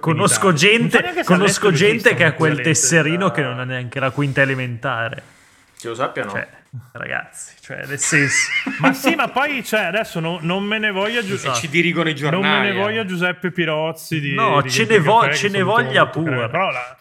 [0.00, 4.42] Conosco gente, conosco gente che ha quel tesserino da- che non ha neanche la quinta
[4.42, 5.38] elementare.
[5.80, 6.30] Che lo sappiano.
[6.30, 6.46] Cioè,
[6.92, 8.48] ragazzi, cioè, nel senso...
[8.78, 11.54] Ma sì, ma poi, cioè, adesso no- non me ne voglia Giuseppe.
[11.56, 12.60] ci dirigono i Non giornali.
[12.68, 12.80] me ne eh.
[12.82, 16.48] voglia Giuseppe Pirozzi di, No, di ce ne vo- ce ne voglia molto pure.
[16.48, 16.96] Però la-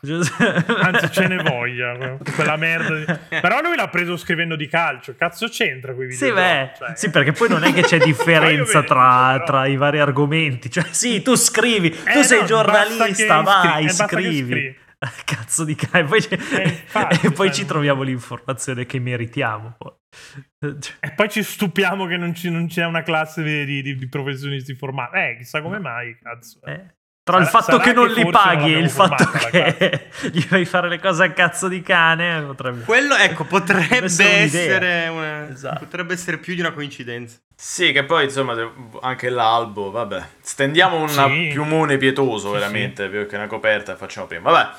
[0.82, 2.96] Anzi, ce ne voglia quella merda.
[2.96, 3.06] di-
[3.42, 5.14] Però lui l'ha preso scrivendo di calcio.
[5.18, 9.32] Cazzo c'entra quei Sì, beh, Cioè, sì, perché poi non è che c'è differenza tra,
[9.34, 9.44] però.
[9.46, 10.72] tra i vari argomenti.
[10.72, 14.78] Cioè, sì, tu scrivi, tu Eh, sei no, giornalista, vai, iscri- eh, scrivi.
[15.26, 18.86] Cazzo di ca- e poi, ci- Eh, infatti, e poi cioè, ci non- troviamo l'informazione
[18.86, 19.78] che meritiamo.
[19.80, 24.10] Cioè, E poi ci stupiamo che non, ci, non c'è una classe di, di- di
[24.10, 25.18] professionisti formati.
[25.18, 26.60] Eh, chissà come mai, cazzo.
[26.64, 26.96] eh.
[27.30, 30.42] Tra il Sarà- fatto sarà che non che li paghi e il fatto che gli
[30.42, 32.84] fai fare le cose a cazzo di cane, potrebbe...
[32.86, 35.80] Quello, ecco, potrebbe essere una- Esatto.
[35.80, 37.38] potrebbe essere più di una coincidenza.
[37.56, 38.56] Sì, che poi insomma
[39.02, 40.24] anche l'albo, vabbè.
[40.42, 41.50] Stendiamo un Sì.
[41.52, 44.50] piumone pietoso Sì, veramente, più che una coperta, facciamo prima.
[44.50, 44.70] Vabbè.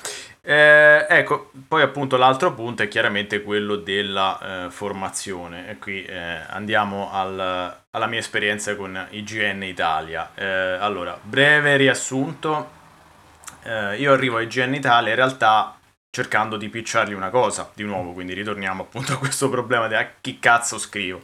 [0.51, 6.41] Eh, ecco, poi appunto l'altro punto è chiaramente quello della eh, formazione e qui eh,
[6.49, 10.33] andiamo al- alla mia esperienza con IGN Italia.
[10.35, 12.79] Eh, allora, breve riassunto,
[13.65, 15.77] Eh, io arrivo a IGN Italia in realtà
[16.11, 20.11] cercando di picciargli una cosa, di nuovo, quindi ritorniamo appunto a questo problema di a
[20.21, 21.23] chi cazzo scrivo.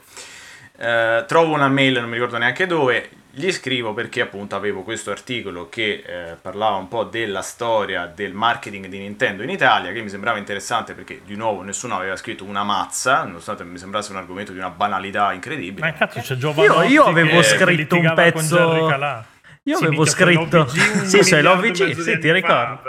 [0.79, 5.11] Eh, trovo una mail, non mi ricordo neanche dove, gli scrivo perché appunto avevo questo
[5.11, 10.01] articolo che eh, parlava un po' della storia del marketing di Nintendo in Italia, che
[10.01, 14.17] mi sembrava interessante perché di nuovo nessuno aveva scritto una mazza, nonostante mi sembrasse un
[14.17, 15.87] argomento di una banalità incredibile.
[15.87, 18.89] Ma cazzo, c'è Giovanotti Io- io avevo scritto un pezzo-.
[19.65, 20.67] Io Sì, avevo scritto...
[20.67, 22.81] sì, e l'OVG, sì, ti conta.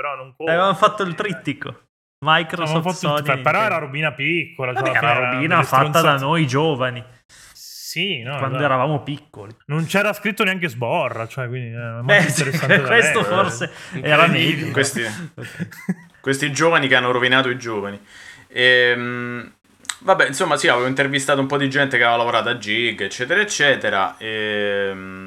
[0.45, 1.81] Avevamo fatto il trittico.
[2.19, 4.71] Microsoft, fatto Sony, il- però era robina piccola.
[4.71, 7.03] Vabbè, cioè, era robina fatta da noi giovani,
[7.87, 8.63] Sì, no, quando esatto.
[8.65, 9.55] eravamo piccoli.
[9.67, 13.71] Non c'era scritto neanche sborra, cioè, quindi è molto Beh, interessante questo forse
[14.01, 14.71] era meglio.
[14.71, 15.03] Questi,
[16.19, 17.97] questi giovani che hanno rovinato i giovani.
[18.49, 19.53] Ehm,
[19.99, 23.39] vabbè, insomma, sì, avevo intervistato un po' di gente che aveva lavorato a Gig, eccetera,
[23.39, 24.17] eccetera.
[24.17, 25.26] Ehm,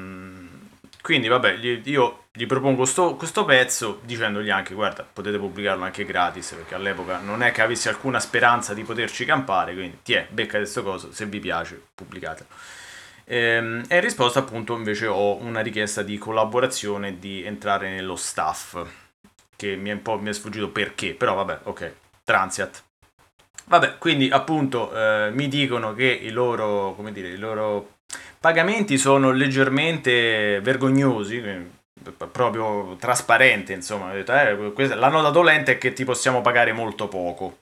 [1.01, 6.53] quindi, vabbè, io gli propongo sto- questo pezzo dicendogli anche, guarda, potete pubblicarlo anche gratis,
[6.53, 10.57] perché all'epoca non è che avessi alcuna speranza di poterci campare, quindi ti è, becca
[10.57, 12.49] questo coso, se vi piace, pubblicatelo.
[13.25, 18.77] Ehm, e in risposta appunto invece ho una richiesta di collaborazione di entrare nello staff
[19.55, 22.83] che mi è un po' mi è sfuggito perché, però vabbè, ok, Transiat.
[23.65, 27.99] Vabbè, quindi appunto eh, mi dicono che i loro, come dire, i loro
[28.41, 31.67] pagamenti sono leggermente vergognosi, eh,
[32.31, 34.13] proprio trasparente, insomma,
[35.09, 37.59] nota dolente è che ti possiamo pagare molto poco.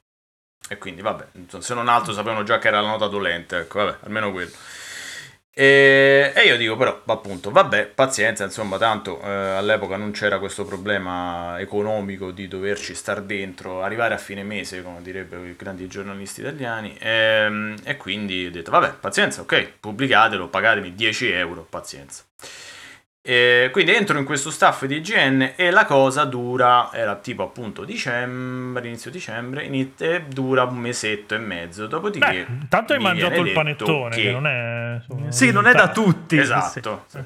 [0.70, 1.26] E quindi vabbè,
[1.60, 4.52] se non altro sapevano già che era la nota dolente, ecco, vabbè, almeno quello.
[5.52, 10.64] E, e io dico però, appunto, vabbè, pazienza, insomma, tanto eh, all'epoca non c'era questo
[10.64, 16.40] problema economico di doverci star dentro, arrivare a fine mese, come direbbero i grandi giornalisti
[16.42, 22.24] italiani, ehm, e, quindi ho detto, vabbè, pazienza, ok, pubblicatelo, pagatemi 10 euro, pazienza.
[23.22, 27.84] E quindi entro in questo staff di IGN e la cosa dura, era tipo appunto
[27.84, 32.46] dicembre, inizio dicembre, inizia, e dura un mesetto e mezzo, dopodiché...
[32.48, 35.02] Beh, intanto hai mangiato il panettone, che, che- non è...
[35.30, 36.38] Sì, non è da tutti.
[36.38, 37.06] Esatto.
[37.08, 37.20] sì.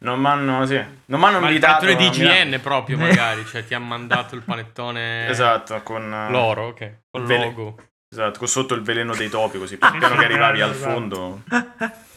[0.00, 0.80] Non mi hanno sì.
[1.06, 2.22] non m'hanno Ma il invitato panettone di.
[2.22, 3.44] IGN proprio, magari.
[3.44, 5.28] Cioè, ti ha mandato il panettone...
[5.28, 6.92] Esatto, con eh, Loro, ok.
[7.10, 7.76] Con Vele- logo.
[8.10, 10.90] Esatto, con sotto il veleno dei topi, così pian piano che arrivavi al Esatto.
[10.90, 11.42] fondo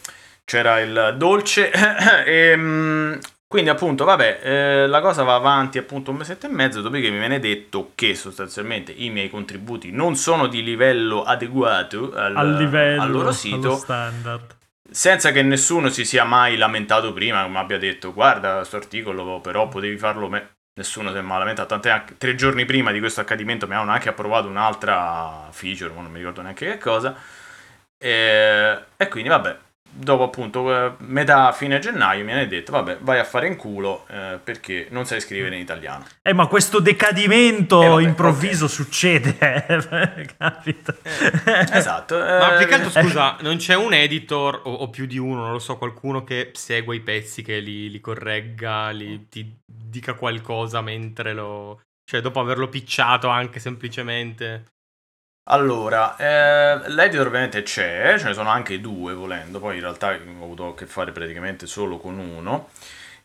[0.52, 1.70] c'era il dolce.
[2.26, 3.14] e, mm,
[3.48, 7.18] quindi appunto, vabbè, eh, la cosa va avanti appunto un mesetto e mezzo, dopodiché mi
[7.18, 13.02] viene detto che sostanzialmente i miei contributi non sono di livello adeguato al, al livello,
[13.02, 14.56] al loro sito, standard.
[14.90, 19.68] senza che nessuno si sia mai lamentato prima, mi abbia detto guarda questo articolo, però
[19.68, 20.50] potevi farlo me.
[20.74, 23.92] Nessuno si è mai lamentato, tant'è anche tre giorni prima di questo accadimento mi avevano
[23.94, 27.14] anche approvato un'altra feature, ma non mi ricordo neanche che cosa.
[27.98, 29.56] E, e quindi vabbè,
[29.94, 34.06] dopo appunto eh, metà fine gennaio mi viene detto vabbè vai a fare in culo
[34.08, 36.06] eh, perché non sai scrivere in italiano.
[36.22, 40.94] Eh, ma questo decadimento Eh, vabbè, improvviso succede, eh, capito?
[41.72, 42.16] Esatto.
[42.18, 45.42] Ma eh, più che altro, scusa, non c'è un editor o, o più di uno,
[45.42, 50.14] non lo so, qualcuno che segua i pezzi, che li, li corregga, li, ti dica
[50.14, 51.80] qualcosa mentre lo...
[52.04, 54.71] Cioè, dopo averlo picciato anche semplicemente.
[55.46, 60.42] Allora, eh, l'editor ovviamente c'è, ce ne sono anche due volendo, poi in realtà ho
[60.44, 62.68] avuto a che fare praticamente solo con uno.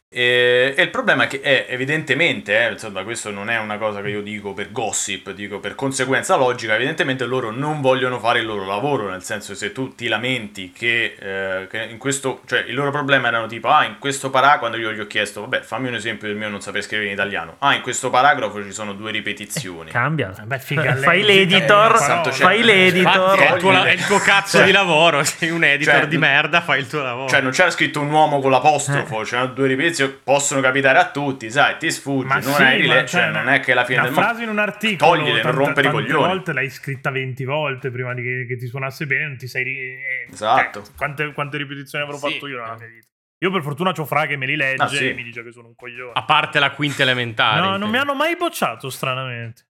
[0.09, 4.01] E, e il problema è che è evidentemente, eh, insomma, questo non è una cosa
[4.01, 8.45] che io dico per gossip, dico per conseguenza logica, evidentemente loro non vogliono fare il
[8.45, 12.73] loro lavoro, nel senso se tu ti lamenti che, eh, che in questo, cioè il
[12.73, 15.89] loro problema erano tipo, ah in questo paragrafo, quando io gli ho chiesto, vabbè fammi
[15.89, 18.93] un esempio del mio non saper scrivere in italiano, ah in questo paragrafo ci sono
[18.93, 19.91] due ripetizioni.
[19.91, 20.33] Cambia.
[20.45, 22.65] Beh, figa, fai l'editor, eh, Santo fai cielo.
[22.65, 23.37] l'editor.
[23.37, 26.07] È il tuo, Togli- è il tuo cazzo Cioè- di lavoro, sei un editor Cioè,
[26.07, 27.27] di merda, fai il tuo lavoro.
[27.27, 31.49] Cioè, non c'era scritto un uomo con l'apostrofo, c'erano due ripetizioni, possono capitare a tutti,
[31.49, 33.83] sai, ti sfuggi, Ma non, sì, hai rile- ma cioè, cioè, non è che la
[33.85, 34.27] fine del mondo.
[34.27, 36.27] frase in un articolo Togliele, non tante- rompere i coglioni.
[36.27, 39.63] volte l'hai scritta 20 volte prima di che, che ti suonasse bene non ti sei
[39.63, 40.79] ri- eh, Esatto.
[40.79, 42.31] eh, quante, quante ripetizioni avrò Sì.
[42.33, 43.07] fatto io nella mia vita
[43.39, 45.09] io per fortuna c'ho Fra che me li legge Ah, sì.
[45.09, 47.57] e mi dice che sono un coglione A parte la quinta elementare.
[47.59, 47.91] no non intendo.
[47.93, 49.65] mi hanno mai bocciato stranamente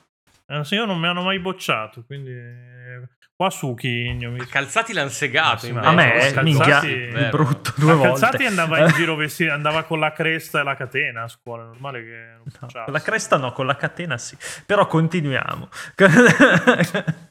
[0.48, 4.38] Eh, sì, io non mi hanno mai bocciato quindi eh, qua su Chigno mi...
[4.40, 5.87] A Calzati l'hanno segato invece.
[5.87, 8.20] A me, Calzati- minchia, di brutto due volte.
[8.20, 11.66] Calzati andava in giro vestito, andava con la cresta e la catena a scuola, è
[11.66, 14.37] normale che non No, la cresta no, con la catena sì.
[14.64, 15.68] Però continuiamo.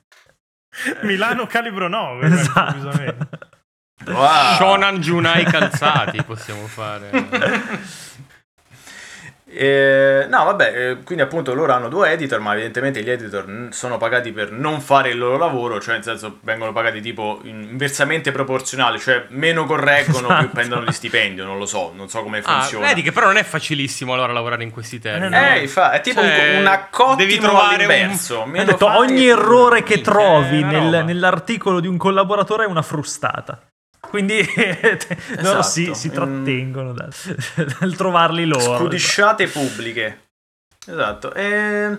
[1.03, 2.91] Milano calibro 9, esatto.
[4.07, 4.55] Wow.
[4.57, 7.09] Shonan Junai calzati possiamo fare.
[9.57, 13.97] Eh, no, vabbè, eh, quindi appunto loro hanno due editor, ma evidentemente gli editor sono
[13.97, 18.31] pagati per non fare il loro lavoro, cioè nel senso vengono pagati tipo in- inversamente
[18.31, 20.49] proporzionale, cioè meno correggono, più Esatto.
[20.53, 22.87] prendono di stipendio, non lo so, non so come Ah, funziona.
[22.87, 25.35] vedi che però non è facilissimo allora lavorare in questi termini.
[25.35, 25.55] Eh, no.
[25.55, 28.41] Eh, fa- è tipo Cioè, un, un accottimo devi trovare all'inverso.
[28.43, 33.59] un- detto ogni errore che trovi una nel- nell'articolo di un collaboratore è una frustata.
[34.09, 34.43] Quindi
[35.61, 35.93] si, Esatto.
[35.93, 36.11] si Mm.
[36.11, 37.11] trattengono dal,
[37.79, 38.77] dal trovarli loro.
[38.79, 40.19] Scudisciate pubbliche.
[40.87, 41.33] Esatto.
[41.33, 41.97] E,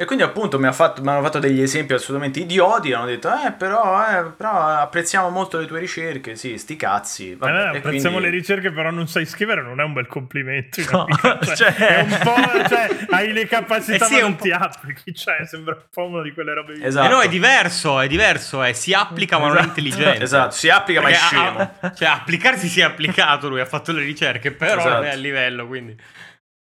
[0.00, 2.92] e quindi appunto mi, ha fatto- mi hanno fatto degli esempi assolutamente idioti.
[2.92, 6.36] Hanno detto, eh, però, eh, però apprezziamo molto le tue ricerche.
[6.36, 7.34] Sì, sti cazzi.
[7.34, 10.06] Vabbè, Eh, e apprezziamo quindi- le ricerche, però non sai scrivere, non è un bel
[10.06, 10.80] complimento.
[10.92, 11.06] No,
[11.42, 14.36] cioè, cioè- È un po', cioè, hai le capacità, Eh sì, ma è un non
[14.38, 15.14] ti applichi.
[15.16, 16.74] Cioè, sembra un po' una di quelle robe.
[16.74, 16.84] lì.
[16.84, 17.04] Esatto.
[17.06, 19.68] Eh no, è diverso, è diverso, eh, si applica ma non è Esatto.
[19.80, 20.22] intelligente.
[20.22, 21.58] Esatto, si applica ma è Perché scemo.
[21.80, 24.94] ha- cioè, applicarsi si è applicato, lui ha fatto le ricerche, però Esatto.
[24.94, 25.96] non è a livello, quindi...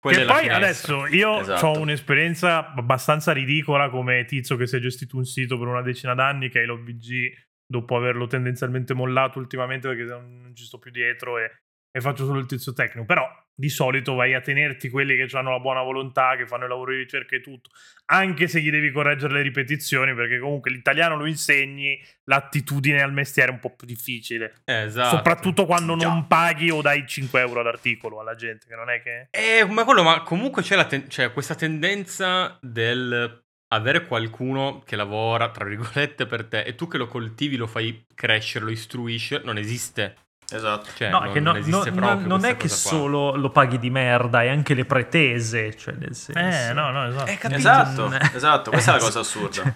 [0.03, 1.67] Quella la poi adesso io Esatto.
[1.69, 6.13] ho un'esperienza abbastanza ridicola come tizio che si è gestito un sito per una decina
[6.15, 7.33] d'anni, che è l'OVG,
[7.65, 11.51] dopo averlo tendenzialmente mollato ultimamente perché non ci sto più dietro e,
[11.93, 13.07] e faccio solo il tizio tecnico.
[13.07, 16.71] Però di solito vai a tenerti quelli che hanno la buona volontà, che fanno il
[16.71, 17.71] lavoro di ricerca e tutto,
[18.07, 23.51] anche se gli devi correggere le ripetizioni, perché comunque l'italiano lo insegni, l'attitudine al mestiere
[23.51, 24.63] è un po' più difficile.
[24.65, 25.17] Esatto.
[25.17, 26.09] Soprattutto quando Già.
[26.09, 29.29] non paghi o dai 5 euro ad articolo alla gente, che non è che...
[29.31, 33.41] Eh, ma quello, ma comunque c'è, la ten- c'è questa tendenza del
[33.73, 38.05] avere qualcuno che lavora, tra virgolette, per te e tu che lo coltivi, lo fai
[38.15, 40.17] crescere, lo istruisci, non esiste.
[40.57, 40.91] Esatto.
[40.97, 42.77] Cioè, No, non, che no- non no- non è che qua.
[42.77, 45.77] solo lo paghi di merda, hai anche le pretese.
[45.77, 46.71] Cioè, nel senso.
[46.71, 47.31] Eh, no, no, esatto.
[47.31, 47.59] Eh, capito?
[47.59, 49.75] Esatto, Non- esatto, questa è la Eh, cosa assurda.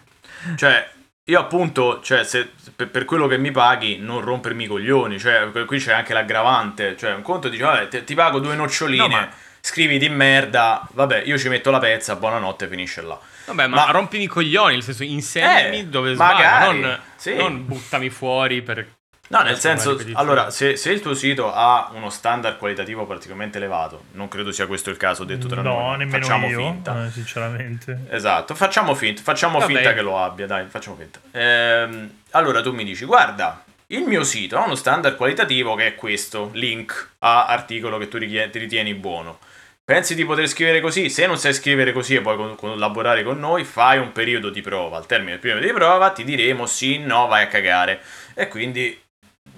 [0.56, 0.88] Cioè,
[1.24, 5.18] io appunto, cioè, se, per, per quello che mi paghi, non rompermi i coglioni.
[5.18, 6.96] Cioè, qui c'è anche l'aggravante.
[6.96, 9.28] Cioè, un conto dice, vabbè, te- ti pago due noccioline, No, ma-
[9.60, 13.18] scrivi di merda, vabbè, io ci metto la pezza, buonanotte, finisce là.
[13.46, 16.42] Vabbè, ma, Ma- rompimi i coglioni, nel senso insegnami Eh, dove magari,
[16.78, 17.34] sbaglio, non, sì.
[17.34, 18.86] non buttami fuori per...
[19.28, 24.04] No, nel senso, allora, se, se il tuo sito ha uno standard qualitativo particolarmente elevato,
[24.12, 27.06] non credo sia questo il caso, detto tra no, noi, nemmeno facciamo io, finta.
[27.06, 27.98] eh, sinceramente.
[28.10, 29.72] Esatto, facciamo finta, facciamo Vabbè.
[29.74, 31.18] finta che lo abbia, dai, facciamo finta.
[31.32, 35.94] Ehm, allora tu mi dici, guarda, il mio sito ha uno standard qualitativo che è
[35.96, 39.38] questo, link a articolo che tu ti ritieni buono.
[39.84, 41.08] pensi di poter scrivere così?
[41.10, 44.60] Se non sai scrivere così e vuoi co- collaborare con noi, fai un periodo di
[44.60, 44.96] prova.
[44.96, 48.00] Al termine del periodo di prova ti diremo sì, no, vai a cagare.
[48.34, 49.00] E quindi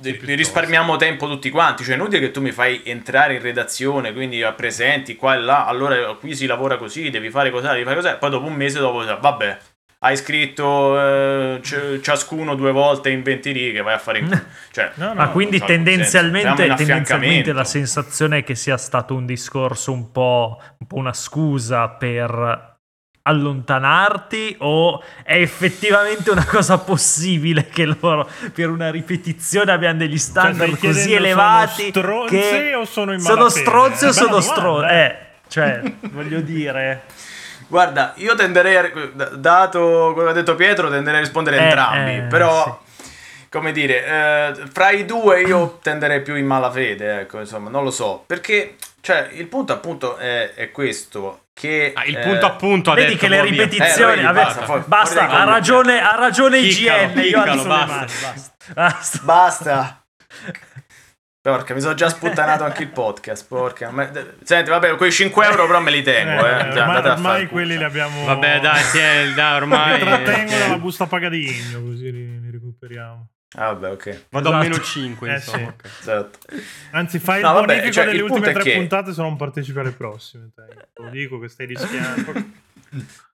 [0.01, 0.35] Sì, piuttosto.
[0.35, 1.83] risparmiamo tempo tutti quanti.
[1.83, 5.66] Cioè, è inutile che tu mi fai entrare in redazione, quindi presenti qua e là.
[5.66, 8.14] Allora qui si lavora così, devi fare così, devi fare così.
[8.18, 9.59] Poi dopo un mese dopo, vabbè.
[10.01, 14.29] Hai scritto eh, c- ciascuno due volte in 20 righe, vai a fare in...
[14.70, 19.90] Cioè, No, no, Ma quindi tendenzialmente, tendenzialmente la sensazione è che sia stato un discorso
[19.90, 22.78] un po', un po' una scusa per
[23.29, 30.71] allontanarti o è effettivamente una cosa possibile che loro per una ripetizione abbiano degli standard
[30.71, 33.61] Cioè, così elevati sono che o sono in sono malafede?
[33.61, 35.17] stronzi o sono stronzi eh.
[35.49, 37.03] cioè voglio dire
[37.71, 38.91] Guarda, io tenderei, a,
[39.35, 42.81] dato quello che ha detto Pietro, tenderei a rispondere Eh, entrambi, eh, però,
[43.51, 47.91] come dire, eh, fra i due io tenderei più in malafede, ecco, insomma, non lo
[47.91, 51.92] so, perché, cioè, il punto appunto è, è questo, che...
[51.94, 54.84] Ah, il eh, punto appunto ha Vedi detto, che le ripetizioni Eh, vabbè, basta, fuori-
[54.87, 57.74] basta, fuori ha ragione ha ragione IGN le basta.
[57.76, 60.02] basta basta Basta!
[61.40, 63.90] Porca, mi sono già sputtanato anche il podcast, porca.
[63.90, 64.11] ma-
[64.42, 66.68] Senti, vabbè, quei 5 euro però me li tengo, eh.
[66.68, 68.24] Eh, Cioè, ormai ormai quelli li abbiamo.
[68.26, 69.98] Vabbè, dai, tieni, dai, ormai...
[69.98, 73.28] Li trattengo dalla busta paga di legno, così li, li recuperiamo.
[73.56, 74.24] Ah, vabbè, ok.
[74.30, 74.68] Vado a Esatto.
[74.68, 75.58] meno 5, Eh, insomma.
[75.58, 75.64] sì.
[75.64, 75.84] ok.
[76.00, 76.38] Esatto.
[76.92, 79.37] Anzi, fai No, il vabbè, bonifico cioè, delle il ultime tre che- puntate, se non
[79.37, 80.50] partecipi alle prossime.
[80.54, 80.62] Te
[81.02, 82.32] Lo dico che stai rischiando.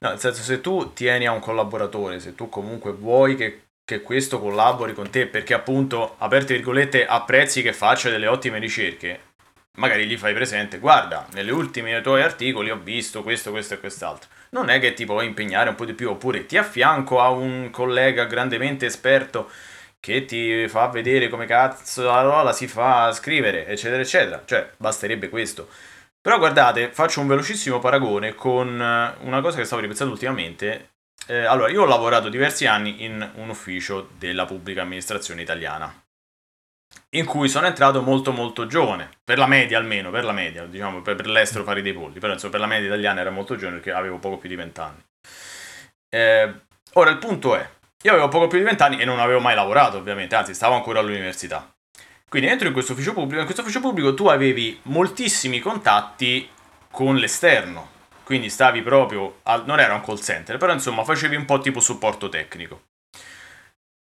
[0.00, 4.00] No, nel senso, se tu tieni a un collaboratore, se tu comunque vuoi che, che
[4.00, 9.20] questo collabori con te, perché appunto, aperte virgolette, apprezzi che faccia delle ottime ricerche,
[9.78, 14.28] magari gli fai presente, guarda, nelle ultime tuoi articoli ho visto questo, questo e quest'altro.
[14.50, 17.70] Non è che ti puoi impegnare un po' di più, oppure ti affianco a un
[17.70, 19.50] collega grandemente esperto
[20.00, 24.42] che ti fa vedere come cazzo la roba si fa scrivere, eccetera, eccetera.
[24.44, 25.68] Cioè, basterebbe questo.
[26.20, 30.90] Però guardate, faccio un velocissimo paragone con eh, una cosa che stavo ripensando ultimamente.
[31.26, 35.92] Eh, allora, io ho lavorato diversi anni in un ufficio della pubblica amministrazione italiana,
[37.10, 41.00] in cui sono entrato molto molto giovane, per la media almeno, per la media, diciamo,
[41.00, 43.78] per, per l'estero fare dei polli, però insomma per la media italiana era molto giovane
[43.78, 45.02] perché avevo poco più di vent'anni.
[46.10, 46.54] Eh,
[46.94, 47.68] ora il punto è,
[48.02, 51.00] io avevo poco più di vent'anni e non avevo mai lavorato ovviamente, anzi stavo ancora
[51.00, 51.72] all'università.
[52.28, 56.48] Quindi entro in questo ufficio pubblico, in questo ufficio pubblico tu avevi moltissimi contatti
[56.90, 57.90] con l'esterno,
[58.22, 61.80] quindi stavi proprio, al- non era un call center, però insomma facevi un po' tipo
[61.80, 62.87] supporto tecnico.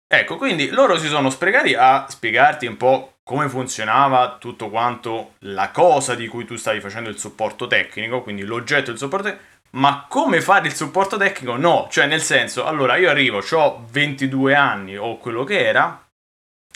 [0.09, 5.71] Ecco, quindi loro si sono sprecati a spiegarti un po' come funzionava tutto quanto la
[5.71, 10.07] cosa di cui tu stavi facendo il supporto tecnico, quindi l'oggetto del supporto tecnico, ma
[10.09, 11.57] come fare il supporto tecnico?
[11.57, 16.07] No, cioè nel senso, allora io arrivo, ho 22 anni o quello che era,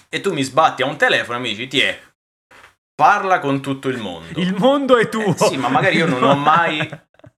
[0.09, 2.01] e tu mi sbatti a un telefono e mi dici, ti è,
[2.93, 4.40] parla con tutto il mondo.
[4.40, 6.87] il mondo è tuo Eh, sì, ma magari io non ho mai...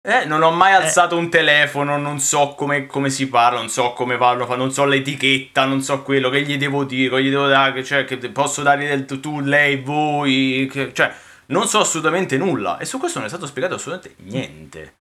[0.04, 3.92] Eh, non ho mai alzato un telefono, non so come, come si parla, non so
[3.92, 7.84] come parlo, non so l'etichetta, non so quello che gli devo dire, gli devo dare,
[7.84, 11.14] cioè che posso dare del tu, tu, lei, voi, che- cioè
[11.46, 14.94] non so assolutamente nulla e su questo non è stato spiegato assolutamente niente.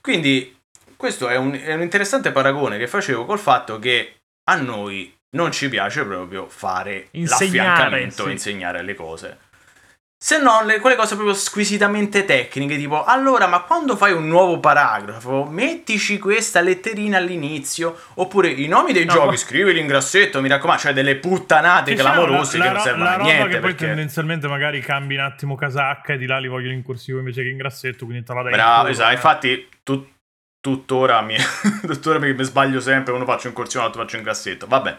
[0.00, 0.56] Quindi
[0.96, 4.14] questo è un, è un interessante paragone che facevo col fatto che
[4.48, 8.30] a noi non ci piace proprio fare Insegnare, l'affiancamento, sì.
[8.30, 9.38] insegnare le cose.
[10.20, 14.58] Se no, le- quelle cose proprio squisitamente tecniche, tipo, allora, ma quando fai un nuovo
[14.58, 20.40] paragrafo, mettici questa letterina all'inizio, oppure i nomi dei No, giochi, ma- scrivili in grassetto,
[20.40, 23.22] mi raccomando, cioè delle puttanate Che clamorose la- che la non ro- servono a roba
[23.30, 23.48] niente.
[23.48, 23.86] che poi perché...
[23.86, 27.50] tendenzialmente magari cambi un attimo casacca e di là li vogliono in corsivo invece che
[27.50, 29.14] in grassetto, quindi te la dai Bravo, esatto, eh.
[29.14, 30.08] infatti tut-
[30.60, 31.36] tuttora mi,
[31.86, 34.96] tuttora mi, mi sbaglio sempre, uno faccio in corsivo, l'altro faccio in grassetto, vabbè.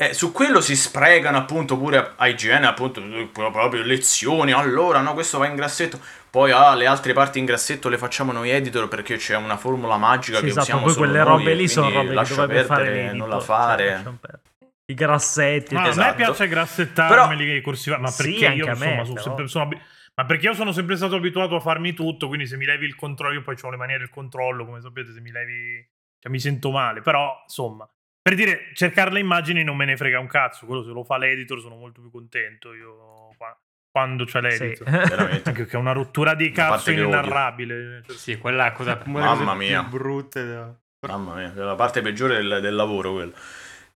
[0.00, 5.38] Eh, su quello si sprecano appunto pure a IGN, appunto proprio lezioni, allora no, questo
[5.38, 5.98] va in grassetto,
[6.30, 9.96] poi ah, le altre parti in grassetto le facciamo noi editor perché c'è una formula
[9.96, 12.64] magica Sì, che esatto, usiamo poi solo quelle robe lì sono robe che lascia dovrebbe
[12.64, 13.84] fare perdere, l'editor, non la cioè, fare.
[14.20, 14.42] perdere.
[14.90, 16.06] I grassetti Ma a Esatto.
[16.10, 19.20] me piace grassettarmeli Però- che corsiva, ma Sì, perché anche io a me, insomma sono
[19.20, 19.80] sempre, sono abi-
[20.14, 22.94] ma perché io sono sempre stato abituato a farmi tutto, quindi se mi levi il
[22.94, 25.84] controllo, io poi ho le manie del controllo, come sapete, se mi levi
[26.20, 27.88] cioè mi sento male, però insomma,
[28.28, 31.16] per dire cercare le immagini non me ne frega un cazzo, quello se lo fa
[31.16, 33.58] l'editor sono molto più contento io qua-
[33.90, 34.58] quando c'è Sì.
[34.58, 34.86] l'editor.
[35.08, 35.48] Veramente.
[35.48, 38.02] Anche che è una rottura di cazzo inenarrabile.
[38.06, 39.80] Cioè, Sì, quella è la cosa, Mamma mia.
[39.80, 40.76] da-
[41.08, 43.32] Mamma mia, è la parte peggiore del, del lavoro quello.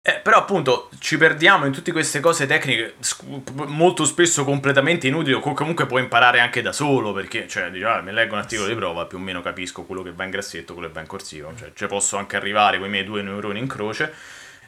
[0.03, 3.21] Eh, però appunto ci perdiamo in tutte queste cose tecniche sc-
[3.67, 7.83] molto spesso completamente inutili o co- comunque puoi imparare anche da solo perché cioè dici,
[7.83, 10.31] ah, mi leggo un articolo di prova più o meno capisco quello che va in
[10.31, 13.21] grassetto quello che va in corsivo cioè ci posso anche arrivare con i miei due
[13.21, 14.11] neuroni in croce.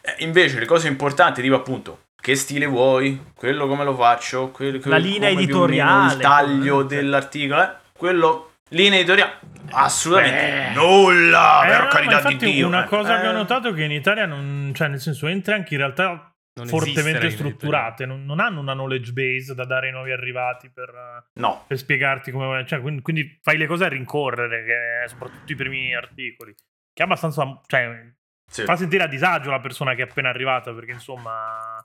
[0.01, 4.79] Eh, invece le cose importanti tipo appunto che stile vuoi, quello come lo faccio, quello,
[4.84, 9.39] La linea o meno editoriale, il taglio dell'articolo, eh, quello linea editoriale
[9.72, 10.74] assolutamente Beh.
[10.74, 12.68] nulla, Eh, per no, ma carità di Dio.
[12.68, 12.88] una eh.
[12.88, 15.74] cosa che ho Eh, notato è che in Italia non, cioè nel senso entri anche
[15.74, 20.11] in realtà Non fortemente strutturate, non, non hanno una knowledge base da dare ai nuovi
[20.11, 24.64] arrivati per, eh, No, per spiegarti come cioè, quindi, quindi fai le cose a rincorrere,
[24.64, 28.11] che, soprattutto i primi articoli, che è abbastanza cioè,
[28.51, 28.64] sì.
[28.64, 31.84] fa sentire a disagio la persona che è appena arrivata, perché insomma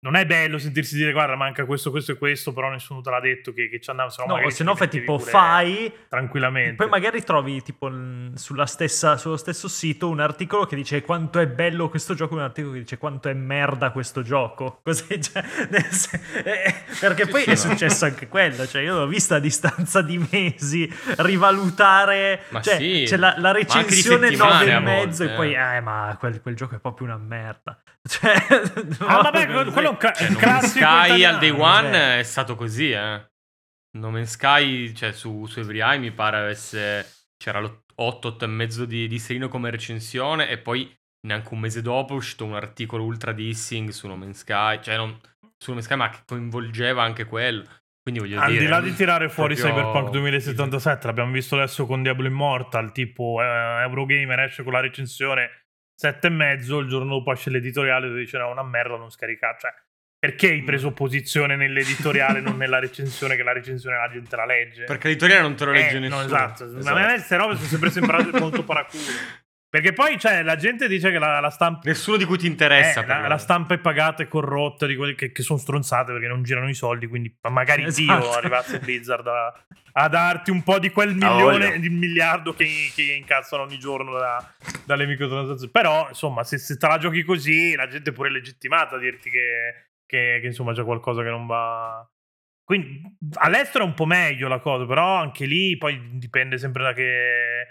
[0.00, 3.18] non è bello sentirsi dire guarda manca questo, questo e questo, però nessuno te l'ha
[3.18, 6.76] detto che, che ci andava, se no, No, se no fai tipo fai tranquillamente.
[6.76, 7.90] Poi magari trovi tipo
[8.34, 12.36] sulla stessa, sullo stesso sito un articolo che dice quanto è bello questo gioco e
[12.38, 14.80] un articolo che dice quanto è merda questo gioco.
[14.84, 17.58] Così, cioè, nel sen- eh, perché poi sì, è no.
[17.58, 18.66] successo anche quello.
[18.68, 22.42] Cioè, io l'ho vista a distanza di mesi rivalutare.
[22.50, 25.76] Ma cioè, sì, c'è la, la recensione settimane 9 e mezzo volte, e poi, eh.
[25.76, 27.82] eh, ma quel, quel gioco è proprio una merda.
[28.08, 28.32] Cioè,
[29.00, 32.18] Ah, vabbè, quello, quello ca- Cioè, classico Sky italiano, al day one cioè.
[32.18, 33.26] è stato così, eh.
[33.98, 37.06] No Man's Sky, cioè su, su Every Eye mi pare avesse...
[37.36, 40.92] C'era l'8, 8 e mezzo di, di serino come recensione e poi
[41.26, 44.96] neanche un mese dopo è uscito un articolo ultra dissing su No Man's Sky, cioè
[44.96, 45.18] non
[45.56, 47.64] su No Man's Sky ma che coinvolgeva anche quello.
[48.02, 48.64] Quindi voglio Al dire...
[48.64, 53.40] di là di tirare fuori proprio- Cyberpunk 2077, l'abbiamo visto adesso con Diablo Immortal, tipo
[53.42, 55.66] eh, Eurogamer esce con la recensione
[56.02, 59.58] 7,5, il giorno dopo esce l'editoriale dove dice no, una merda non scaricare.
[59.60, 59.70] Cioè,
[60.18, 64.84] perché hai preso posizione nell'editoriale, non nella recensione, che la recensione la gente la legge?
[64.84, 66.20] Perché l'editoriale non te lo legge Eh, nessuno.
[66.20, 66.64] No, esatto.
[66.64, 66.84] Esatto.
[66.84, 69.02] Ma a me queste robe sono sempre sembrate molto paraculo.
[69.70, 71.82] Perché poi, cioè, la gente dice che la, la stampa...
[71.84, 73.02] Nessuno di cui ti interessa.
[73.02, 76.26] Eh, la, la stampa è pagata e corrotta di quelli che, che sono stronzate perché
[76.26, 77.06] non girano i soldi.
[77.06, 78.18] Quindi ma magari Esatto.
[78.18, 79.52] Dio arrivasse Blizzard a,
[79.92, 81.76] a darti un po' di quel milione, voglia.
[81.76, 84.54] di miliardo che, che incazzano ogni giorno da-
[84.86, 85.70] dalle microtransazioni.
[85.70, 89.28] Però, insomma, se, se te la giochi così, la gente è pure legittimata a dirti
[89.28, 92.08] che, che- che, insomma c'è qualcosa che non va.
[92.64, 93.00] Quindi
[93.34, 97.66] all'estero è un po' meglio la cosa, però anche lì poi dipende sempre da che.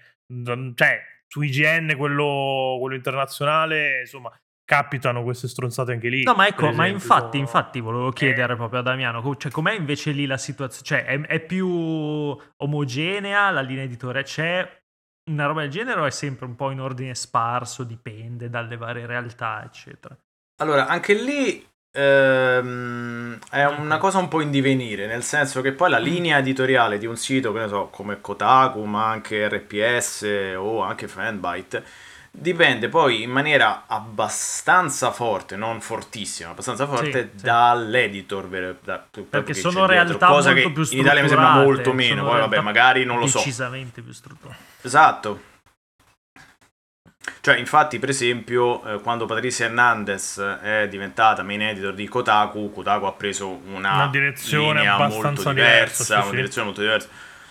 [0.75, 4.31] cioè, su IGN, quello, quello internazionale, insomma,
[4.65, 6.23] capitano queste stronzate anche lì.
[6.23, 8.55] No, ma ecco, per ma esempio, infatti, sono- infatti volevo chiedere Eh.
[8.55, 11.03] proprio a Damiano, cioè, com'è invece lì la situazione?
[11.03, 11.67] Cioè, è, è più
[12.57, 14.81] omogenea, la linea editore c'è,
[15.31, 19.05] una roba del genere o è sempre un po' in ordine sparso, dipende dalle varie
[19.05, 20.17] realtà, eccetera?
[20.61, 21.65] Allora, anche lì
[21.97, 26.97] ehm, è una cosa un po' in divenire, nel senso che poi la linea editoriale
[26.97, 31.83] di un sito, che ne so, come Kotaku, ma anche RPS o anche Fanbyte,
[32.29, 37.43] dipende poi in maniera abbastanza forte, non fortissima, abbastanza forte sì.
[37.43, 38.47] dall'editor.
[38.47, 39.07] vero- da-
[39.43, 42.39] che sono realtà cosa molto che più in Italia mi sembra strutturate, molto meno, poi
[42.39, 43.39] vabbè, magari non lo so.
[43.39, 44.59] Decisamente più strutturate.
[44.81, 45.46] Esatto.
[47.41, 53.05] Cioè, infatti, per esempio, eh, quando Patricia Hernandez è diventata main editor di Kotaku, Kotaku
[53.05, 56.36] ha preso una, Una direzione linea abbastanza molto diversa, diversa, sì, una sì.
[56.36, 57.07] direzione molto diversa.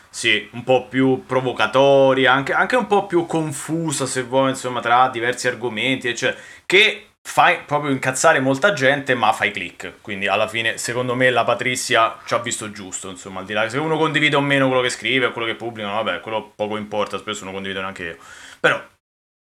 [0.09, 5.09] Sì, un po' più provocatoria, anche, anche un po' più confusa, se vuoi, insomma, tra
[5.09, 10.01] diversi argomenti, eccetera, che fai proprio incazzare molta gente, ma fai click.
[10.01, 13.69] Quindi, alla fine, secondo me, la Patrizia ci ha visto giusto, insomma, al di là
[13.69, 16.77] se uno condivide o meno quello che scrive o quello che pubblica, vabbè, quello poco
[16.79, 18.17] importa, spesso non condivido neanche io.
[18.59, 18.83] Però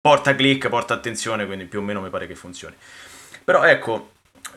[0.07, 2.76] porta click, porta attenzione, quindi più o meno mi pare che funzioni.
[3.42, 4.12] Però ecco,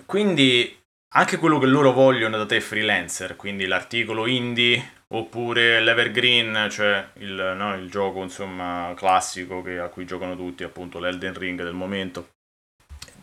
[0.06, 0.78] quindi
[1.16, 7.56] anche quello che loro vogliono da te freelancer, quindi l'articolo indie oppure l'Evergreen, cioè il,
[7.58, 12.28] no, il gioco insomma classico che- a cui giocano tutti, appunto l'Elden Ring del momento,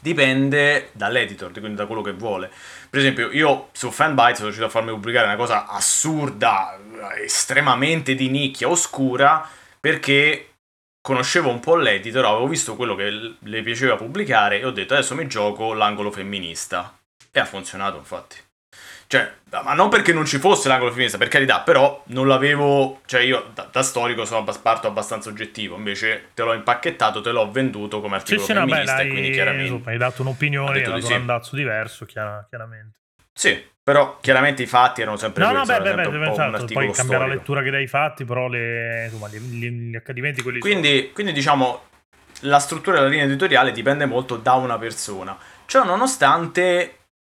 [0.01, 2.51] dipende dall'editor, quindi da quello che vuole.
[2.91, 6.77] Per esempio, io su Fanbyte sono riuscito a farmi pubblicare una cosa assurda,
[7.22, 9.49] estremamente di nicchia, oscura,
[9.79, 10.56] perché
[11.07, 15.15] conoscevo un po' l'editor, avevo visto quello che le piaceva pubblicare e ho detto adesso
[15.15, 16.99] mi gioco l'angolo femminista.
[17.31, 18.39] E ha funzionato, infatti.
[19.07, 23.03] Cioè, ma non perché non ci fosse l'angolo femminista, per carità, però non l'avevo.
[23.07, 25.77] Cioè, io da, da storico sono parto abbastanza oggettivo.
[25.77, 29.03] Invece te l'ho impacchettato, te l'ho venduto come Sì, articolo sì, no, beh, femminista.
[29.03, 29.71] e quindi chiaramente.
[29.71, 31.13] insomma, hai dato un'opinione, Ha hai dato un sì.
[31.13, 32.99] andazzo diverso, chiara- chiaramente.
[33.33, 35.74] Sì, però chiaramente i fatti erano sempre No, no, questi.
[35.74, 38.49] beh, beh, beh, un un certo, articolo poi cambia la lettura che dai fatti, però
[38.49, 40.72] le, insomma, gli, gli- gli accadimenti quelli sono.
[40.72, 41.82] Quindi, quindi diciamo,
[42.41, 45.39] la struttura della linea editoriale dipende molto da una persona.
[45.66, 46.97] Ciò nonostante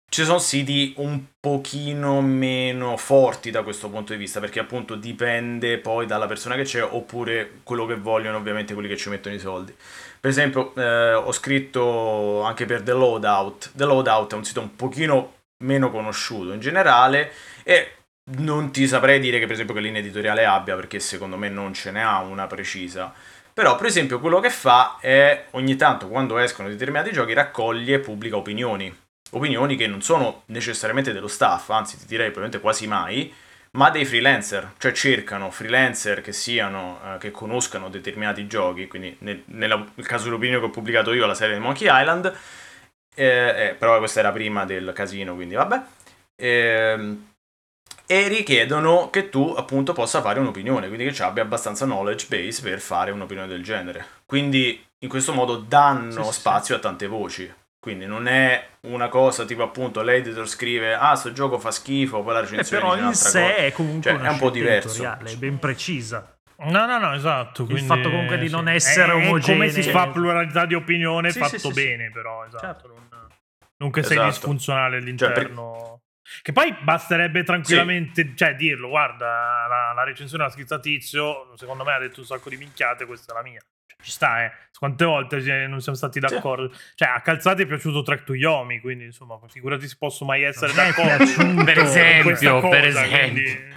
[0.09, 5.79] ci sono siti un pochino meno forti da questo punto di vista, perché appunto dipende
[5.79, 9.41] poi dalla persona che c'è, oppure quello che vogliono ovviamente quelli che ci mettono i
[9.41, 9.75] soldi.
[10.21, 13.73] Per esempio, eh, ho scritto anche per The Loadout.
[13.75, 15.33] The Loadout è un sito un pochino
[15.65, 17.33] meno conosciuto in generale
[17.63, 17.93] e
[18.39, 21.73] non ti saprei dire che per esempio che linea editoriale abbia, perché secondo me non
[21.75, 23.13] ce ne ha una precisa.
[23.57, 28.01] Però, per esempio, quello che fa è ogni tanto quando escono determinati giochi raccoglie e
[28.01, 28.95] pubblica opinioni.
[29.31, 33.33] opinioni che non sono necessariamente dello staff, anzi ti direi probabilmente quasi mai,
[33.73, 39.43] ma dei freelancer, cioè cercano freelancer che siano, eh, che conoscano determinati giochi, quindi nel,
[39.47, 42.35] nel caso dell'opinione che ho pubblicato io, la serie di Monkey Island,
[43.17, 45.81] eh, eh, però questa era prima del casino, quindi vabbè,
[46.37, 47.31] ehm,
[48.09, 52.63] e richiedono che tu appunto possa fare un'opinione, quindi che ci abbia abbastanza knowledge base
[52.63, 54.07] per fare un'opinione del genere.
[54.25, 57.53] Quindi in questo modo danno Sì, sì, spazio a tante voci.
[57.79, 62.33] Quindi non è una cosa tipo appunto l'editor scrive ah sto gioco fa schifo, poi
[62.33, 63.55] la Eh, recensione però dice in sé cosa.
[63.55, 65.17] è comunque Cioè, è un po' diverso.
[65.23, 66.36] è ben precisa.
[66.59, 67.63] No, no, no, esatto.
[67.63, 68.73] Il quindi, fatto comunque di non sì.
[68.73, 69.71] essere È- è come omogenei.
[69.71, 71.85] si fa pluralità di opinione Sì, fatto sì, sì, sì.
[71.87, 72.65] bene, però, esatto.
[72.65, 72.89] Certo.
[72.89, 73.09] Non,
[73.79, 74.31] non che sei Esatto.
[74.31, 76.01] disfunzionale Cioè, all'interno.
[76.43, 81.93] Che poi basterebbe tranquillamente, cioè, dirlo, guarda, la, la recensione la scritta Tizio, secondo me
[81.93, 83.61] ha detto un sacco di minchiate, questa è la mia.
[83.87, 84.53] Cioè, ci sta, eh.
[84.77, 86.75] Quante volte non siamo stati d'accordo?
[86.95, 90.73] Cioè, a Calzati è piaciuto Track to Yomi, quindi, insomma, figurati se posso mai essere
[90.73, 91.65] Non d'accordo.
[91.65, 93.19] Per esempio, per esempio.
[93.19, 93.75] quindi-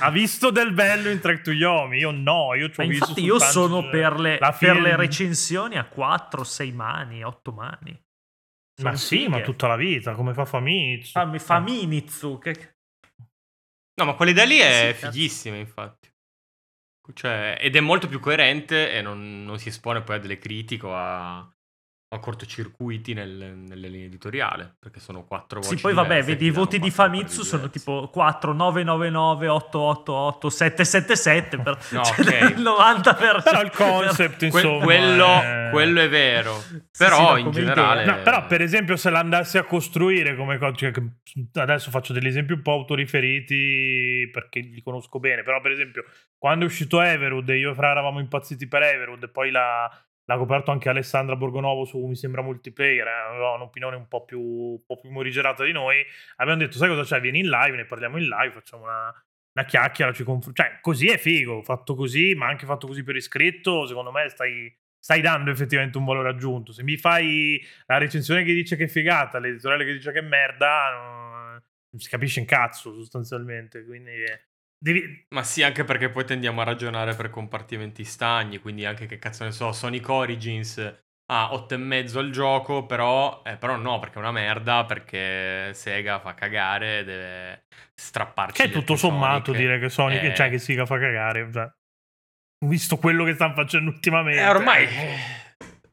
[0.00, 1.98] Ha visto del bello in Track to Yomi?
[1.98, 5.76] Io no, io ci ho Ma visto infatti io sono per le, per le recensioni
[5.78, 7.92] a 4, 6 mani, 8 mani.
[8.82, 9.28] Ma Sono sì, fighe.
[9.28, 11.12] ma tutta la vita, come fa Famitsu.
[11.12, 12.76] Fammi, Faminitsu, che...
[13.96, 16.12] No, ma quell'idea lì è Sì, fighissima, infatti.
[17.12, 20.86] Cioè, ed è molto più coerente e non, non si espone poi a delle critiche
[20.86, 21.53] o a,
[22.14, 26.50] a cortocircuiti nel- nelle linee editoriali, perché sono quattro voci Sì, poi vabbè, vedi i
[26.50, 31.58] voti di Famitsu sono tipo 4, 9, 9, 9, 8, 8, 8, 7, 7, 7,
[31.58, 31.78] per...
[31.90, 32.50] No, cioè, ok.
[32.56, 33.42] il 90%.
[33.42, 35.68] Però il concept, Que- insomma, quello, è...
[35.70, 38.04] quello è vero, sì, però no, in come generale...
[38.04, 40.92] No, però per esempio se l'andassi a costruire come co- cioè,
[41.54, 46.04] adesso faccio degli esempi un po' autoriferiti perché li conosco bene, però per esempio
[46.38, 49.90] quando è uscito Everwood e io e Fra eravamo impazziti per Everwood e poi l'ha,
[50.24, 54.40] l'ha coperto anche Alessandra Borgonovo su mi sembra multiplayer, eh, aveva un'opinione un po' più,
[54.40, 56.04] un po' più morigerata di noi,
[56.36, 59.12] abbiamo detto sai cosa c'è, vieni in live, ne parliamo in live, facciamo una,
[59.52, 63.16] una chiacchiera, ci conf- cioè così è figo, fatto così, ma anche fatto così per
[63.16, 66.72] iscritto, secondo me stai stai dando effettivamente un valore aggiunto.
[66.72, 70.22] Se mi fai la recensione che dice che è figata, l'editoriale che dice che è
[70.22, 71.50] merda, non,
[71.90, 73.84] non si capisce un cazzo sostanzialmente.
[73.84, 74.46] Quindi eh,
[74.84, 75.26] devi...
[75.30, 79.44] Ma sì, anche perché poi tendiamo a ragionare per compartimenti stagni, quindi anche che cazzo
[79.44, 80.78] ne so, Sonic Origins
[81.32, 86.34] ha 8,5 al gioco, però, eh, però no, perché è una merda, perché Sega fa
[86.34, 87.64] cagare deve
[87.94, 89.60] strapparci Che è tutto sommato Sonic.
[89.60, 91.50] dire che Sonic, Eh, cioè che Siga fa cagare.
[91.50, 91.72] Cioè.
[92.66, 94.40] Visto quello che stanno facendo ultimamente.
[94.40, 94.86] eh, ormai...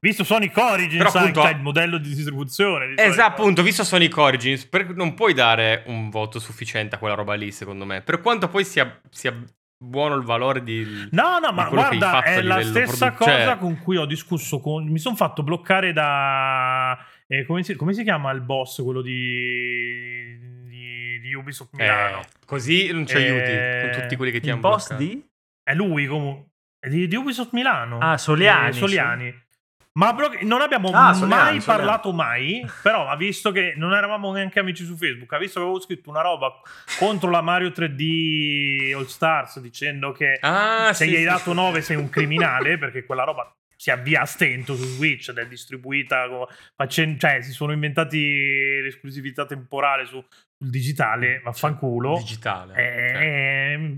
[0.03, 2.87] Visto Sonic Origins, Però, appunto- anche il modello di distribuzione.
[2.87, 7.13] di Esatto, appunto, visto Sonic Origins, per- non puoi dare un voto sufficiente a quella
[7.13, 8.01] roba lì, secondo me.
[8.01, 9.31] Per quanto poi sia, sia
[9.77, 10.83] buono il valore di...
[11.11, 13.77] No, no, di ma quello che hai guarda, è la stessa produ- cioè- cosa con
[13.79, 14.87] cui ho discusso con...
[14.87, 16.97] Mi sono fatto bloccare da...
[17.27, 20.35] eh, come, si, come si chiama il boss, quello di,
[20.67, 22.21] di, di Ubisoft Milano?
[22.21, 25.07] Eh, così non ci aiuti Eh, con tutti quelli che ti Il hanno boss bloccato.
[25.07, 25.23] di?
[25.61, 26.49] È lui comunque.
[26.79, 27.99] È di, di Ubisoft Milano.
[27.99, 29.43] Ah, Soliani, Eh, Soliani.
[29.93, 31.59] Ma non abbiamo Ah, mai Soliani.
[31.59, 35.65] parlato mai, però ha visto che non eravamo neanche amici su Facebook, ha visto che
[35.65, 36.61] avevo scritto una roba
[36.97, 41.27] contro la Mario 3D All Stars dicendo che Ah, se sì, gli hai sì.
[41.27, 45.39] dato 9 sei un criminale perché quella roba si avvia a stento su Switch ed
[45.39, 50.23] è distribuita co- facen- cioè si sono inventati l'esclusività temporale su-
[50.57, 52.73] sul digitale vaffanculo Digitale.
[52.75, 52.83] cioè.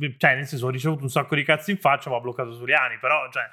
[0.01, 2.53] eh, cioè nel senso ho ricevuto un sacco di cazzi in faccia ma ho bloccato
[2.53, 3.43] Soliani però cioè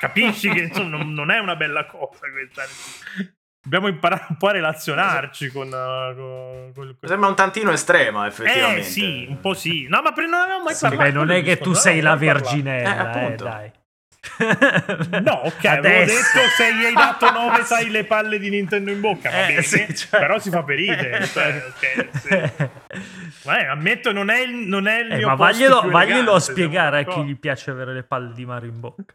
[0.00, 2.62] capisci che insomma, non, non è una bella cosa questa,
[3.62, 8.28] dobbiamo imparare un po' a relazionarci con, uh, con, con- sembra un tantino estrema, eh
[8.28, 8.82] effettivamente.
[8.82, 9.86] sì, un po' sì.
[9.88, 11.04] No, ma pre- non avevamo mai Sì, parlato.
[11.10, 12.40] beh, non è che tu sei la parlato.
[12.40, 13.72] verginella, Eh, eh, dai.
[15.22, 19.00] No, ok, avevo detto se gli hai dato 9 sai le palle di Nintendo in
[19.00, 22.68] bocca, va Eh, bene, sì, cioè- però si fa per ridere, cioè, ok, sì.
[23.44, 26.20] Beh, ammetto non è il, non è il Eh, mio ma vaglielo, più vaglielo a
[26.22, 29.14] elegante, spiegare a chi gli piace avere le palle di Mario in bocca.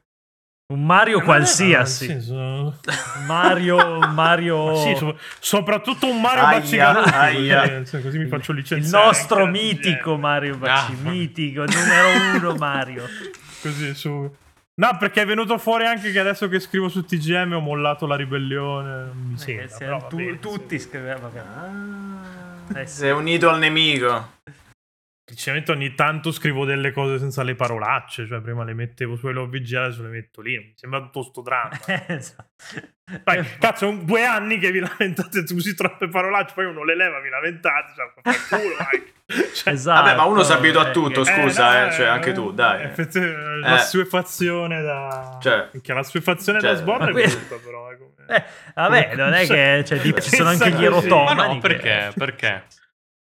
[0.72, 2.08] Un Mario Eh, qualsiasi.
[2.08, 2.80] nel senso-
[3.26, 4.68] Mario, Mario...
[4.68, 7.84] Ma sì, so- soprattutto un Mario Aia, Baccigalucci, aia.
[8.04, 9.06] così, mi faccio il licenziare.
[9.06, 10.18] nostro anche da mitico.
[10.18, 11.10] Mario Bacci, Ah.
[11.10, 13.08] mitico, numero uno Mario.
[13.64, 14.32] Così su.
[14.80, 18.16] No, perché è venuto fuori anche che adesso che scrivo su TGM ho mollato la
[18.16, 18.90] ribellione.
[18.90, 19.98] Non mi Eh, sembra.
[20.08, 21.30] tu- bene, tutti scrivevano.
[21.30, 21.40] vabbè.
[21.40, 22.96] Ah, Eh, sì.
[23.00, 24.38] sei unito al nemico.
[25.30, 29.74] Sinceramente ogni tanto scrivo delle cose senza le parolacce, cioè prima le mettevo su LOVG,
[29.74, 31.70] adesso le metto lì, mi sembra tutto sto dramma.
[32.08, 32.48] Esatto.
[33.24, 36.96] Poi, cazzo, sono due anni che vi lamentate, tu usi troppe parolacce, poi uno le
[36.96, 38.76] leva, vi lamentate, cioè, fa culo.
[39.54, 40.02] Cioè, Esatto.
[40.02, 42.52] Vabbè, ma uno si abitua a eh, tutto, eh, scusa, no, eh, cioè, anche tu,
[42.52, 42.84] dai.
[42.86, 43.84] effettivamente, La Eh.
[43.86, 45.38] suefazione da...
[45.40, 45.70] Cioè.
[45.80, 47.92] Che la suefazione Cioè, da sborda ma è brutta, però.
[47.92, 51.08] eh, come- Eh, vabbè, non è che cioè, ci sono anche gli così.
[51.10, 51.82] Ma no, perché?
[51.82, 52.64] che- Perché?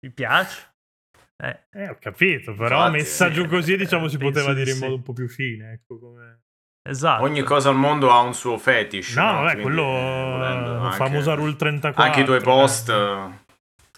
[0.03, 0.70] Mi piace.
[1.43, 4.53] Eh, Eh, ho capito, però Infatti, messa giù sì, così, eh, diciamo, si penso poteva
[4.55, 6.41] di dire in modo un po' più fine, ecco, come...
[6.83, 7.23] esatto.
[7.23, 9.17] Ogni cosa al mondo ha un suo fetish.
[9.17, 9.83] No, vabbè, Quindi, quello...
[9.83, 12.03] volendo, la anche- famosa Rule 34.
[12.03, 12.41] Anche i tuoi eh.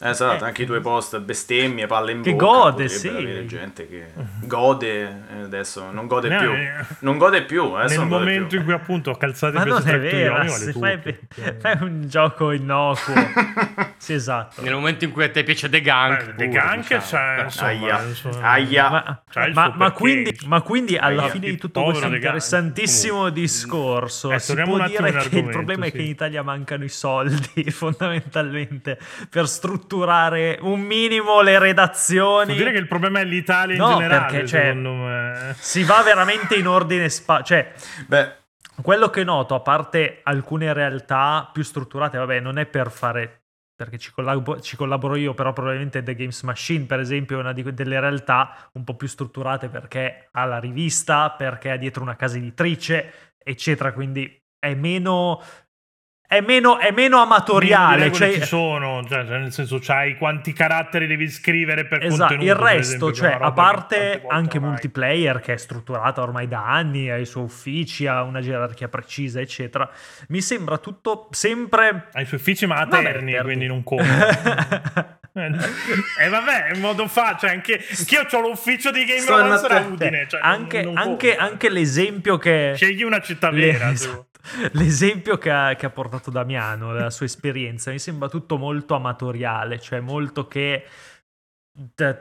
[0.05, 0.47] Esatto, Eh.
[0.49, 2.45] anche i tuoi post bestemmie, palle in Che bocca.
[2.71, 3.09] gode, sì.
[3.09, 4.07] avere gente che
[4.45, 6.51] gode eh, adesso, non gode No, più.
[6.51, 8.59] eh, Non gode più, adesso Nel non gode momento più.
[8.59, 11.19] in cui appunto ho calzato Ma i non è PS3 vero, vale fai,
[11.61, 13.15] fai un gioco innocuo.
[13.97, 14.61] sì, esatto.
[14.63, 16.21] Nel momento in cui a te piace The Gunk.
[16.31, 17.03] Eh, The Gunk diciamo.
[17.03, 18.03] c'è, Eh, insomma, Aia.
[18.03, 18.91] insomma, Aia.
[18.91, 21.31] Ma, C'ha il ma- ma quindi, ma quindi alla Aia.
[21.31, 25.93] fine di tutto Povero questo interessantissimo discorso Eh, si può dire che il problema è
[25.93, 28.99] che in Italia mancano i soldi fondamentalmente
[29.31, 33.97] per strutturare un minimo le redazioni Vuol dire che il problema è l'Italia in No,
[33.97, 35.55] generale, perché, cioè, secondo me.
[35.59, 37.72] si va veramente in ordine spa- cioè
[38.07, 38.36] Beh,
[38.80, 43.36] quello che noto, a parte alcune realtà più strutturate, vabbè, non è per fare.
[43.74, 47.53] Perché ci, collabo- ci collaboro io, però probabilmente The Games Machine, per esempio, è una
[47.53, 52.14] di delle realtà un po' più strutturate perché ha la rivista, perché ha dietro una
[52.14, 53.93] casa editrice, eccetera.
[53.93, 55.43] Quindi è meno.
[56.33, 58.11] È meno, è meno amatoriale.
[58.11, 62.47] Cioè, ci sono, cioè, cioè, nel senso, c'hai quanti caratteri devi scrivere per Esatto, contenuto.
[62.47, 67.11] il resto, esempio, cioè, a parte anche ormai- multiplayer che è strutturata ormai da anni,
[67.11, 69.87] ha i suoi uffici, ha una gerarchia precisa, eccetera,
[70.28, 72.09] mi sembra tutto sempre...
[72.11, 75.18] Ha i suoi uffici, ma a Terni, quindi non conta.
[75.35, 80.26] E vabbè, in modo fa, cioè anche anch'io ho l'ufficio di Game Romancer a Udine.
[80.28, 81.43] Cioè, non- anche, non anche- conta.
[81.51, 82.72] anche l'esempio che...
[82.76, 83.87] Scegli una città le- vera.
[83.87, 83.93] tu.
[83.93, 84.26] esatto.
[84.72, 89.78] L'esempio che ha, che ha portato Damiano, la sua esperienza, mi sembra tutto molto amatoriale,
[89.80, 90.85] cioè molto che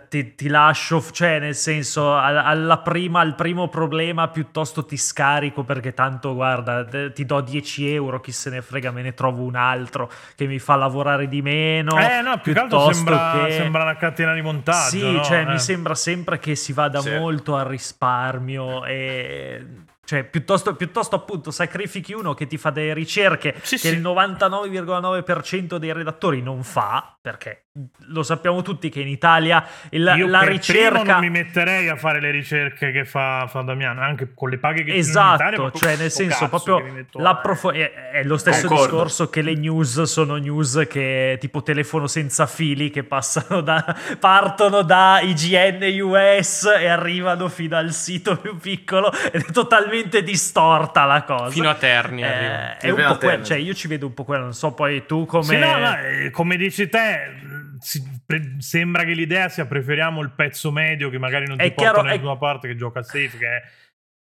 [0.07, 5.63] ti, ti lascio, cioè nel senso al, alla prima, al primo problema piuttosto ti scarico
[5.63, 9.55] perché tanto guarda ti do 10 euro, chi se ne frega, me ne trovo un
[9.55, 11.99] altro che mi fa lavorare di meno.
[11.99, 14.89] Eh no, più che altro sembra, che- sembra una catena di montaggio.
[14.97, 15.21] sì, no?
[15.23, 15.45] cioè Eh.
[15.45, 17.09] mi sembra sempre che si vada Sì.
[17.17, 19.65] molto al risparmio e
[20.03, 23.93] cioè piuttosto, piuttosto appunto sacrifichi uno che ti fa delle ricerche Sì, che sì.
[23.95, 27.65] il 99,9% dei redattori non fa, perché
[28.07, 31.87] lo sappiamo tutti che in Italia il- Io la per primo ricerca non mi metterei
[31.87, 35.25] a fare le ricerche che fa, fa Damiano, anche con le paghe che ci sono
[35.25, 38.91] in Esatto, Italia, cioè nel senso proprio metto è, è lo stesso Concordo.
[38.91, 44.81] discorso che le news sono news che tipo telefono senza fili che passano da partono
[44.81, 51.23] da IGN US e arrivano fino al sito più piccolo ed è totalmente distorta la
[51.23, 51.49] cosa.
[51.51, 53.45] Fino a Terni Eh, è un po' que- Terni.
[53.45, 55.97] cioè io ci vedo un po' quello, non so poi tu come Sì, no, no,
[55.99, 61.17] eh, come dici te, si- pre- sembra che l'idea sia preferiamo il pezzo medio che
[61.17, 63.61] magari non ti È porta chiaro, è- nessuna parte, che gioca safe, che,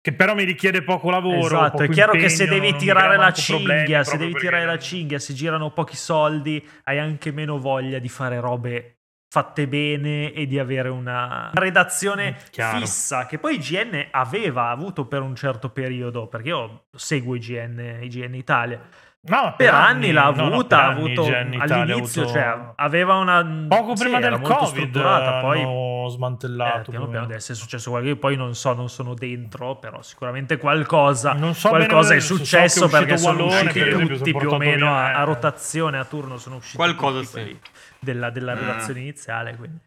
[0.02, 1.38] che però mi richiede poco lavoro.
[1.40, 4.66] Esatto, poco è chiaro che se impegno, devi tirare la cinghia, se devi perché tirare
[4.66, 8.92] la cinghia, se girano pochi soldi, hai anche meno voglia di fare robe
[9.30, 12.80] fatte bene e di avere una redazione Mm, chiaro.
[12.80, 18.34] fissa che poi IGN aveva avuto per un certo periodo, perché io seguo IGN, IGN
[18.36, 18.80] Italia.
[19.28, 22.38] No, ma Per anni l'ha no, no, avuta, per ha anni avuto ha all'inizio, avuto-
[22.38, 26.90] cioè aveva una poco sì, prima del Covid strutturata, poi hanno eh, smantellato.
[26.92, 27.26] piano o piano meno.
[27.26, 28.14] deve essere successo qualcosa.
[28.14, 32.24] Io poi non so, non sono dentro, però sicuramente qualcosa, Non so qualcosa bene, è
[32.24, 34.96] so che è successo perché sono Wallone, usciti per esempio, tutti più o meno via,
[34.96, 35.26] a, a eh.
[35.26, 37.60] rotazione, a turno sono usciti Qualcosa tutti sì.
[38.00, 38.60] della, della Mm.
[38.60, 39.56] redazione iniziale.
[39.56, 39.80] Quindi.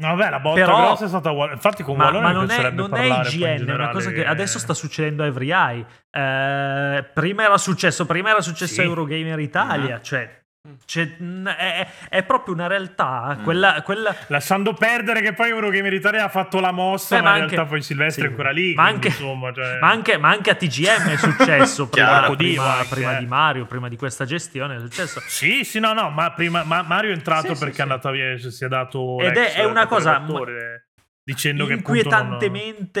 [0.00, 2.50] No, vabbè, la botta Però- grossa è stata Wall- Infatti con Ma, Wallone ma non
[2.50, 5.84] è, non è IGN, è una cosa che adesso sta succedendo a Every Eye.
[6.10, 8.80] Eh, prima era successo, prima era successo Sì.
[8.82, 10.02] Eurogamer Italia, Mhm.
[10.02, 10.39] cioè
[10.84, 13.42] c'è- mh, è, è proprio una realtà, Mm.
[13.44, 17.36] quella, quella- Lasciando perdere che poi Eurogamer Italia ha fatto la mossa, Beh, ma, ma
[17.36, 18.28] in anche- realtà poi Silvestre sì.
[18.28, 18.74] è ancora lì.
[18.74, 22.74] Ma quindi, anche- insomma, cioè- Ma anche, ma anche a TGM è successo prima, prima-
[22.76, 23.18] anche, prima eh.
[23.20, 25.20] di Mario, prima di questa gestione è successo.
[25.26, 27.80] Sì, sì, no, no, ma prima ma Mario è entrato Sì, perché sì.
[27.80, 30.88] è andata via, cioè, si è dato Ed è- è una cosa redattore,
[31.24, 33.00] dicendo che appunto non- Inquietantemente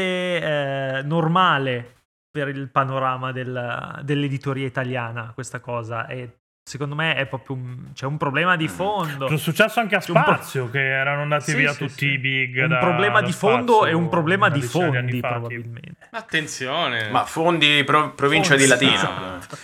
[0.98, 1.94] eh, normale
[2.30, 6.36] per il panorama del- dell'editoria italiana questa cosa e
[6.70, 9.26] secondo me è proprio un, c'è un problema di fondo.
[9.26, 12.12] È successo anche a un pro- Spazio, che erano andati Sì, via sì, tutti sì.
[12.12, 12.62] i big.
[12.62, 16.06] un da- problema di fondo Spazio e un problema di fondi fa, probabilmente.
[16.10, 17.10] Attenzione.
[17.10, 19.36] Ma fondi pro- provincia di Fondi, Latina.
[19.38, 19.58] esatto.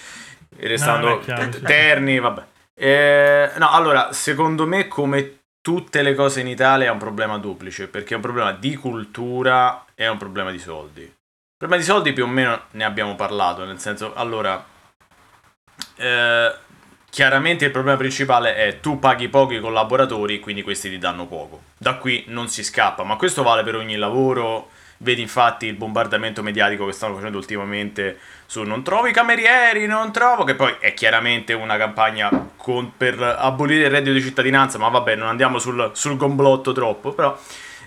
[0.59, 1.63] Restando No, chiaro, t- sì.
[1.63, 2.43] terni, vabbè.
[2.75, 7.87] Eh, no, allora, secondo me come tutte le cose in Italia è un problema duplice,
[7.89, 11.03] perché è un problema di cultura e è un problema di soldi.
[11.03, 11.13] Il
[11.57, 14.63] problema di soldi più o meno ne abbiamo parlato, nel senso, allora,
[15.97, 16.55] eh,
[17.17, 21.63] chiaramente il problema principale è tu paghi pochi collaboratori, quindi questi ti danno poco.
[21.79, 24.69] Da qui non si scappa, ma questo vale per ogni lavoro.
[24.99, 30.13] Vedi infatti il bombardamento mediatico che stanno facendo ultimamente su non trovo i camerieri, non
[30.13, 34.89] trovo, che poi è chiaramente una campagna con- per abolire il reddito di cittadinanza, ma
[34.89, 37.35] vabbè, non andiamo sul, sul gomblotto troppo, però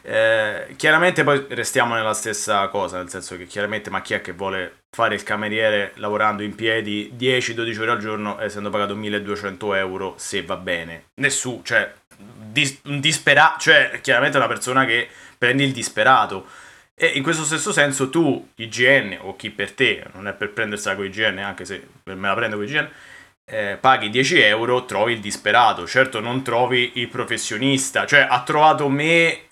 [0.02, 4.32] eh, chiaramente poi restiamo nella stessa cosa, nel senso che chiaramente ma chi è che
[4.32, 10.14] vuole fare il cameriere lavorando in piedi 10-12 ore al giorno essendo pagato 1200 euro
[10.18, 11.06] se va bene?
[11.16, 16.48] Nessuno, cioè dis- un disperato, cioè chiaramente una persona che prendi il disperato.
[17.02, 20.96] E in questo stesso senso tu, IGN, o chi per te, non è per prendersela
[20.96, 22.90] con IGN, anche se me la prendo con IGN,
[23.46, 25.88] eh, paghi 10 euro, trovi il disperato.
[25.88, 28.06] Certo non trovi il professionista.
[28.06, 29.44] Cioè ha trovato me,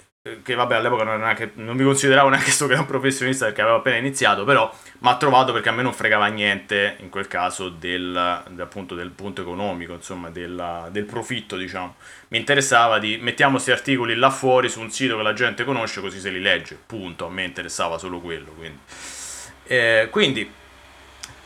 [0.44, 3.98] che vabbè all'epoca non, neanche, non mi consideravo neanche sto gran professionista perché avevo appena
[3.98, 8.16] iniziato, però mi ha trovato perché a me non fregava niente, in quel caso, del,
[8.16, 11.96] appunto, del punto economico, insomma, della, del profitto, diciamo.
[12.30, 16.02] Mi interessava di mettiamo questi articoli là fuori su un sito che la gente conosce
[16.02, 18.80] così se li legge, punto, a me interessava solo quello, quindi,
[19.66, 20.52] eh, quindi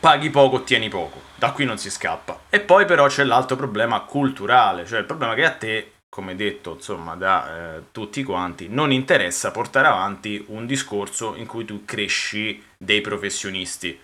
[0.00, 2.40] paghi poco, ottieni poco, da qui non si scappa.
[2.50, 6.74] E poi però c'è l'altro problema culturale, cioè il problema che a te, come detto
[6.74, 12.62] insomma da eh, tutti quanti, non interessa portare avanti un discorso in cui tu cresci
[12.76, 13.98] dei professionisti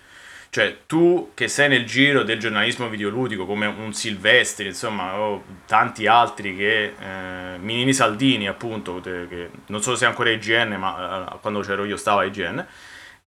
[0.50, 6.06] cioè, tu che sei nel giro del giornalismo videoludico, come un Silvestri, insomma, o tanti
[6.06, 6.94] altri che...
[6.98, 11.84] Eh, Minini Saldini, appunto, che non so se è ancora IGN, ma eh, quando c'ero
[11.84, 12.66] io stava IGN.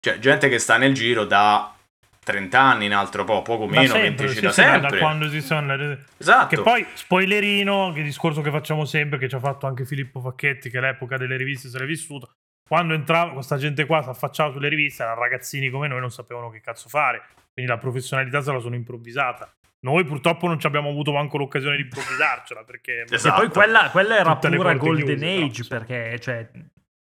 [0.01, 1.76] Cioè, gente che sta nel giro da
[2.27, 4.91] 30 anni, in altro po', poco Da meno, sempre, 20 sì, da sì, sempre.
[4.91, 6.57] da quando esistono le- Esatto.
[6.57, 10.69] Che poi, spoilerino, che discorso che facciamo sempre, che ci ha fatto anche Filippo Facchetti,
[10.69, 12.33] che l'epoca delle riviste se l'è vissuto.
[12.69, 16.51] Quando entrava questa gente qua, si affacciava sulle riviste, erano ragazzini come noi, non sapevano
[16.51, 17.23] che cazzo fare.
[17.53, 19.49] Quindi la professionalità se la sono improvvisata.
[19.81, 23.05] Noi purtroppo non ci abbiamo avuto manco l'occasione di improvvisarcela, perché...
[23.09, 23.37] E Esatto.
[23.43, 25.45] poi quella, quella era Tutte pura Golden chiuse, no?
[25.47, 25.69] Age Sì.
[25.69, 26.49] perché cioè,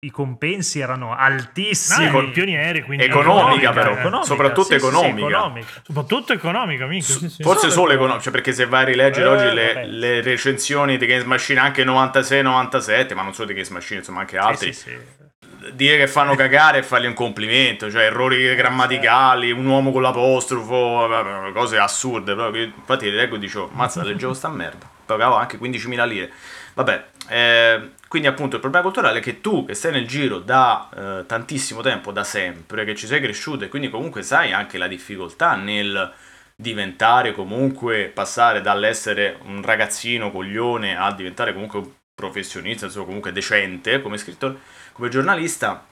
[0.05, 2.05] i compensi erano Ah, altissimi.
[2.05, 3.05] ecco, il pioniere, quindi...
[3.05, 4.21] Economica, eh, però.
[4.21, 5.27] eh, soprattutto sì, sì, sì, economica.
[5.27, 5.67] economica.
[5.83, 7.05] Soprattutto economica, mica.
[7.05, 7.37] S-.
[7.41, 11.05] Forse Solo economico, cioè perché se vai a rileggere Eh, oggi le, le recensioni di
[11.05, 14.89] Games Machine, anche 96-97, ma non solo di Games Machine, insomma anche altri, Sì, sì,
[14.89, 15.71] sì.
[15.73, 21.07] dire che fanno cagare e fargli un complimento, cioè errori grammaticali, un uomo con l'apostrofo,
[21.53, 22.33] cose assurde.
[22.35, 22.63] Proprio.
[22.63, 24.89] Infatti li leggo e dicevo, mazza, leggevo sta merda.
[25.05, 26.31] Pagavo anche 15.000 lire.
[26.75, 30.87] Vabbè, eh, quindi appunto il problema culturale è che tu che stai nel giro da
[30.95, 34.85] eh, tantissimo tempo, da sempre, che ci sei cresciuto e quindi comunque sai anche la
[34.85, 36.13] difficoltà nel
[36.55, 43.99] diventare comunque, passare dall'essere un ragazzino coglione a diventare comunque un professionista, insomma comunque decente
[43.99, 44.59] come scrittore,
[44.91, 45.83] come giornalista,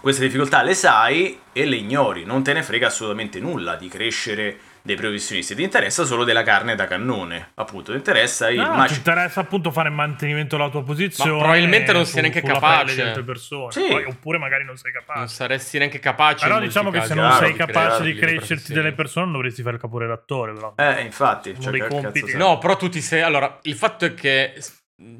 [0.00, 4.60] queste difficoltà le sai e le ignori, non te ne frega assolutamente nulla di crescere
[4.82, 8.92] dei professionisti, ti interessa solo della carne da cannone, appunto, ti interessa il No, match-
[8.92, 11.30] ti interessa appunto fare il mantenimento della tua posizione.
[11.32, 12.84] Ma probabilmente non sei neanche capace.
[12.84, 13.72] pelle di altre persone.
[13.72, 13.86] Sì.
[13.88, 15.18] Poi- oppure magari non sei capace.
[15.18, 16.46] Non saresti neanche capace.
[16.46, 19.74] Però diciamo che se non chiaro, sei capace di crescerti delle persone non dovresti fare
[19.76, 20.72] il caporedattore però.
[20.76, 22.36] Eh, infatti, Uno cioè, dei compiti.
[22.36, 23.22] No, però tu ti sei.
[23.22, 24.54] Allora, il fatto è che.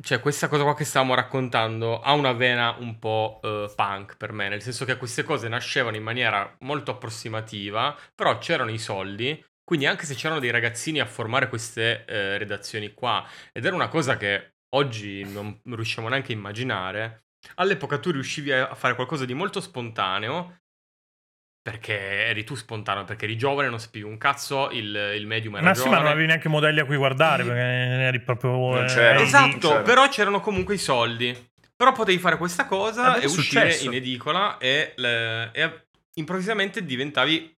[0.00, 4.32] Cioè, questa cosa qua che stavamo raccontando ha una vena un po' eh, punk per
[4.32, 9.40] me, nel senso che queste cose nascevano in maniera molto approssimativa, però c'erano i soldi,
[9.62, 13.86] quindi anche se c'erano dei ragazzini a formare queste eh, redazioni qua, ed era una
[13.88, 19.34] cosa che oggi non riusciamo neanche a immaginare, all'epoca tu riuscivi a fare qualcosa di
[19.34, 20.62] molto spontaneo,
[21.70, 25.64] perché eri tu spontaneo, perché eri giovane, non sapevi un cazzo, il, il medium era
[25.64, 26.02] Ma sì, ma giovane.
[26.04, 28.50] non avevi neanche modelli a cui guardare perché eri proprio.
[28.52, 29.20] Non eh, c'era.
[29.20, 31.36] Esatto, Cioè- però c'erano comunque i soldi.
[31.76, 33.84] Però potevi fare questa cosa Eh e uscire successo.
[33.84, 37.54] in edicola e, le- e improvvisamente diventavi...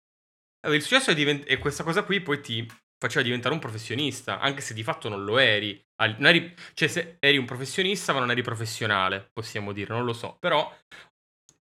[0.68, 4.60] Il successo è divent- e questa cosa qui poi ti faceva diventare un professionista, anche
[4.60, 5.80] se di fatto non lo eri.
[6.18, 10.12] Non eri- Cioè, se eri un professionista ma non eri professionale, possiamo dire, non lo
[10.12, 10.36] so.
[10.40, 10.70] Però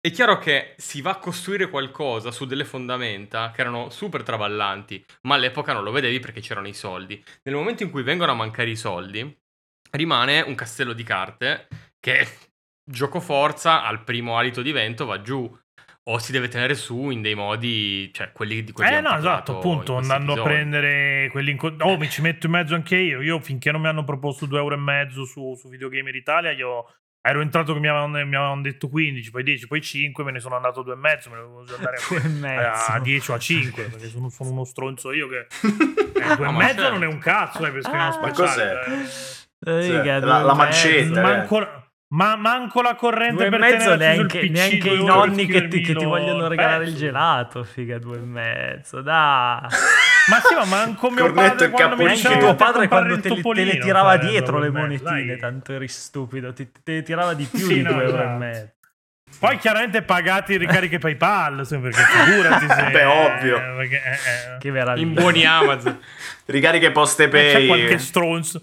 [0.04, 5.02] è chiaro che si va a costruire qualcosa su delle fondamenta che erano super traballanti,
[5.22, 7.24] ma all'epoca non lo vedevi perché c'erano i soldi.
[7.44, 9.34] Nel momento in cui vengono a mancare i soldi,
[9.92, 12.26] rimane un castello di carte che
[12.84, 15.50] gioco forza al primo alito di vento va giù
[16.06, 19.56] o si deve tenere su in dei modi, cioè quelli di cui Eh no, esatto,
[19.56, 20.54] appunto, andando a episodi.
[20.54, 21.56] prendere quelli in...
[21.56, 23.22] co- Oh, mi ci metto in mezzo anche io.
[23.22, 26.84] Io finché non mi hanno proposto 2 euro e mezzo su, su Videogamer Italia, io
[27.26, 30.40] ero entrato che mi avevano, mi avevano detto 15, poi 10, poi 5, me ne
[30.40, 33.82] sono andato 2 e mezzo, me ne dovevo andare a, a 10 o a 5,
[33.84, 35.46] perché sono, sono uno stronzo io che...
[36.14, 36.90] Eh, 2 Ah, e ma mezzo certo.
[36.92, 38.80] non è un cazzo, eh, per scrivere uno Ah, ma speciale.
[38.84, 39.70] cos'è?
[39.70, 39.98] eh.
[39.98, 41.20] Riga, la- la mancetta.
[41.22, 41.60] mezzo.
[41.60, 41.82] eh.
[42.14, 45.80] Ma manco la corrente Due e per mezzo neanche, PC neanche i nonni che ti,
[45.80, 49.58] che ti vogliono regalare il gelato, figa, due e mezzo, dai.
[50.30, 53.20] Ma sì, ma manco mio Cornetto padre quando mi Neanche tuo "Ti padre quando te,
[53.20, 55.38] te le topolino", tirava dietro le monetine, dai.
[55.38, 58.20] tanto eri stupido, ti, te le tirava di più Sì, di no, due euro e
[58.22, 58.38] esatto.
[58.38, 58.72] mezzo.
[59.40, 62.90] Poi chiaramente pagati i ricariche PayPal, perché figurati se...
[62.90, 63.56] Beh, ovvio.
[63.56, 64.12] eh, perché, eh,
[64.54, 64.58] eh.
[64.60, 65.06] Che meraviglia.
[65.06, 66.00] In buoni Amazon.
[66.46, 67.66] Ricariche poste Eh, C'è pay.
[67.66, 68.62] qualche stronzo.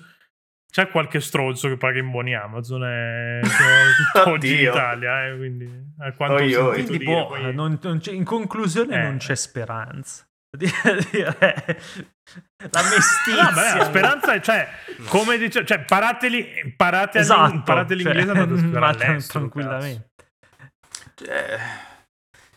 [0.72, 4.72] C'è qualche stronzo che paga in buoni Amazon e tutto oggi in Oddio.
[4.72, 5.69] Italia, eh, quindi
[5.99, 9.03] a quanto Oi, ho sentito Quindi, dire, boh, poi- non- non c'è- in conclusione Eh.
[9.03, 10.24] non c'è speranza.
[10.57, 11.80] Dire-
[12.72, 13.43] La mestizia.
[13.43, 14.67] No, beh, la speranza è, cioè,
[15.07, 18.45] come dice, cioè, parateli, imparate, a- Esatto, imparate l'inglese cioè,
[18.80, 18.93] ma
[19.28, 20.09] tranquillamente.
[21.28, 21.57] Eh,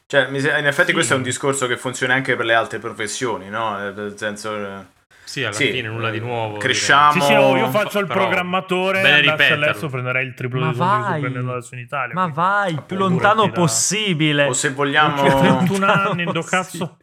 [0.06, 0.92] Cioè, se- in effetti Sì.
[0.92, 3.76] questo è un discorso che funziona anche per le altre professioni, no?
[3.88, 4.92] Eh, Nel senso...
[5.40, 6.56] eh, Sì, alla Sì, fine nulla di nuovo.
[6.58, 7.12] cresciamo.
[7.12, 9.64] Sì, sì, oh, io faccio il programmatore, ripeterlo.
[9.64, 11.20] all'estero prenderei il triplo Ma di soldi che sto vai.
[11.20, 12.14] prendendo adesso in Italia.
[12.14, 14.44] Ma quindi- vai, più lontano da- possibile.
[14.46, 15.22] O se Ho vogliamo...
[15.22, 16.96] 31 anni, do cazzo,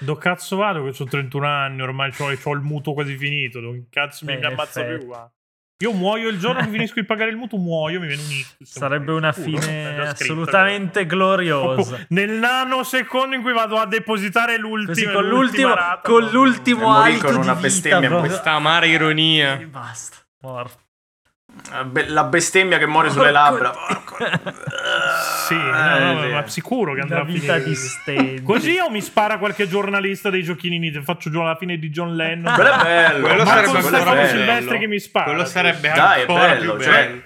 [0.00, 4.24] do cazzo vado che ho 31 anni, ormai ho il mutuo quasi finito, dove cazzo
[4.26, 4.98] mi, Beh, mi ammazza effetti.
[4.98, 5.30] più qua.
[5.78, 8.70] Io muoio il giorno che finisco di pagare il mutuo, muoio, mi viene un ictus.
[8.78, 11.16] Sarebbe una fine scritto, assolutamente però.
[11.34, 11.98] gloriosa.
[12.08, 17.26] Nel nanosecondo in cui vado a depositare l'ultimo con l'ultimo, rata, con l'ultimo E alito
[17.26, 18.30] con una di bestemmia vita in proprio.
[18.30, 19.58] Questa amara ironia.
[19.58, 20.16] E basta.
[20.40, 20.78] Morto.
[21.94, 23.72] Eh, La bestemmia che muore sulle labbra.
[25.46, 26.28] Sì, no, Eh, no, sì.
[26.28, 28.78] ma sicuro che andrà a vita finire di così.
[28.78, 32.54] o mi spara qualche giornalista dei giochini faccio giù alla fine di John Lennon.
[32.54, 33.26] Quello è bello.
[33.26, 34.28] Quello Ma sarebbe Stefano bello.
[34.28, 35.24] Silvestre che mi spara.
[35.26, 37.22] Quello sarebbe Dai, è ancora bello, più cioè- bello.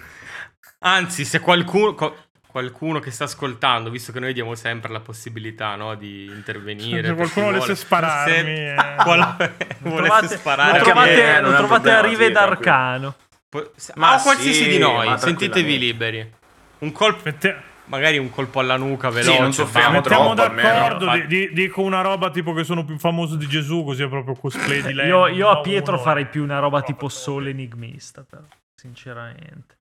[0.82, 2.16] Anzi, se qualcuno, co-
[2.46, 7.08] qualcuno che sta ascoltando, visto che noi diamo sempre la possibilità no, di intervenire.
[7.08, 8.76] Se qualcuno volesse spararmi, se eh.
[8.96, 9.36] qual-
[9.80, 13.14] volesse trovate, sparare lo trovate, eh, lo trovate a problema, Rive sì, d'Arcano.
[13.48, 16.32] Po- se- Ma o qualsiasi sì, di noi, ma sentitevi liberi.
[16.78, 19.38] Un colpo, Mette- magari un colpo alla nuca veloce.
[19.40, 20.08] non soffriamo basta.
[20.10, 20.68] Mettiamo troppo, almeno.
[20.68, 24.02] d'accordo, Fa- di- di- dico una roba tipo che sono più famoso di Gesù, così
[24.04, 25.06] è proprio cosplay di lei.
[25.08, 26.02] Io, io a Pietro uno.
[26.02, 28.42] farei più una roba tipo solo enigmista, però,
[28.74, 29.78] sinceramente.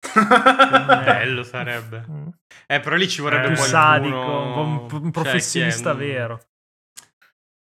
[1.04, 2.04] Bello sarebbe.
[2.10, 2.26] Mm.
[2.66, 6.02] Eh, però lì ci vorrebbe Eh, più sadico, un, po' un- un cioè, professionista che
[6.04, 6.40] è vero.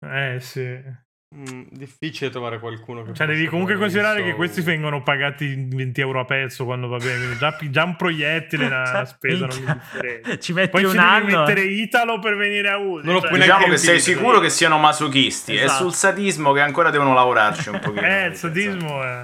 [0.05, 1.01] Eh sì.
[1.35, 5.99] Mm, difficile trovare qualcuno che Cioè, devi possa comunque considerare che questi vengono pagati 20
[6.01, 7.35] euro a pezzo quando va bene.
[7.39, 9.81] Già, già un proiettile è una Cioè, spesa non.
[10.39, 11.39] Ci metti Poi un ci devi anno.
[11.39, 13.01] mettere Italo per venire a Udine.
[13.03, 15.55] Non lo cioè- puoi Diciamo che sei sicuro che siano masochisti.
[15.55, 15.83] È Esatto.
[15.83, 18.01] sul sadismo che ancora devono lavorarci un pochino.
[18.05, 19.23] Eh, il sadismo è...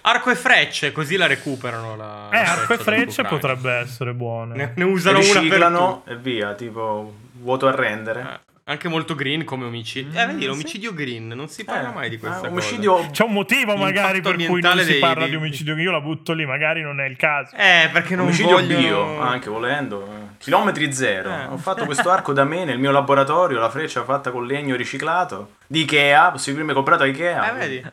[0.00, 2.30] Arco e frecce, così la recuperano la...
[2.32, 4.54] Eh, la arco e frecce potrebbe essere buono.
[4.54, 6.10] Ne, ne usano una per Riciclano tutti.
[6.10, 8.20] e via, tipo vuoto a rendere.
[8.22, 10.20] Eh, anche molto green come omicidio.
[10.20, 12.52] Eh, vedi, l'omicidio green, non si parla Eh, mai di questa eh, cosa.
[12.52, 15.74] omicidio C'è un motivo magari L'impatto per cui non si parla dei- di omicidio.
[15.74, 17.56] Che io la butto lì, magari non è il caso.
[17.56, 18.80] Eh, perché non omicidio vogliono...
[18.80, 20.36] bio, anche volendo.
[20.36, 21.30] Chilometri zero.
[21.30, 21.44] Eh.
[21.46, 25.56] Ho fatto questo arco da me nel mio laboratorio, la freccia fatta con legno riciclato.
[25.66, 27.50] Di Ikea, possibilmente comprato a Ikea.
[27.50, 27.84] Eh, vedi.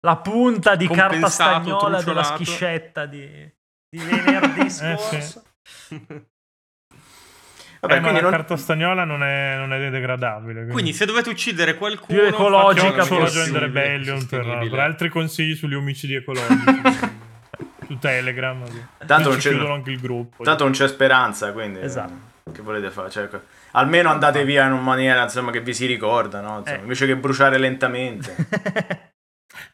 [0.00, 3.26] La punta di carta stagnola della schiscetta di,
[3.88, 6.00] di venerdì Eh, sì.
[7.86, 8.38] Vabbè, Eh, ma quindi la non...
[8.38, 10.66] carta stagnola non è, non è degradabile.
[10.66, 12.18] Quindi se dovete uccidere qualcuno...
[12.18, 16.80] Più ecologica solo sostenibile, Rebellion per, per altri consigli sugli omicidi ecologici
[17.86, 18.62] su Telegram.
[19.06, 20.42] Tanto non Ci c'è- chiudono anche il gruppo.
[20.42, 21.80] Tanto non c'è speranza, quindi...
[21.80, 22.32] Esatto.
[22.52, 23.10] Che volete fare?
[23.10, 23.28] Cioè,
[23.72, 26.58] almeno andate via in una maniera insomma, che vi si ricorda, no?
[26.58, 26.80] Insomma, Eh.
[26.82, 28.34] Invece che bruciare lentamente.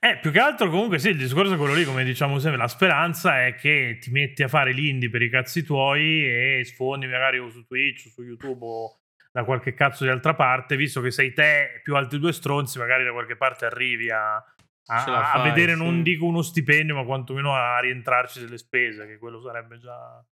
[0.02, 2.68] Eh, più che altro comunque sì, il discorso è quello lì, come diciamo sempre, la
[2.68, 7.38] speranza è che ti metti a fare l'indie per i cazzi tuoi e sfondi magari
[7.38, 11.10] o su Twitch o su YouTube o da qualche cazzo di altra parte, visto che
[11.10, 15.38] sei te più altri due stronzi, magari da qualche parte arrivi a, a- la a
[15.38, 15.78] fai, vedere, sì.
[15.78, 20.24] non dico uno stipendio, ma quantomeno a rientrarci delle spese, che quello sarebbe già,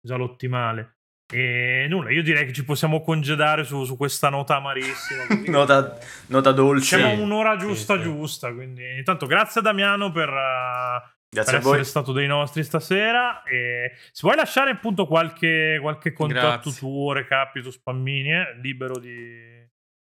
[0.00, 0.96] già l'ottimale.
[1.32, 5.24] E nulla, io direi che ci possiamo congedare su, su questa nota amarissima.
[5.50, 6.98] nota, nota dolce.
[6.98, 8.02] Siamo un'ora giusta sì.
[8.02, 13.42] giusta, quindi intanto grazie a Damiano per, per Grazie a essere stato dei nostri stasera
[13.44, 16.78] e se vuoi lasciare appunto qualche, qualche contatto Grazie.
[16.78, 19.62] tuo, recapito, spammini, eh, libero di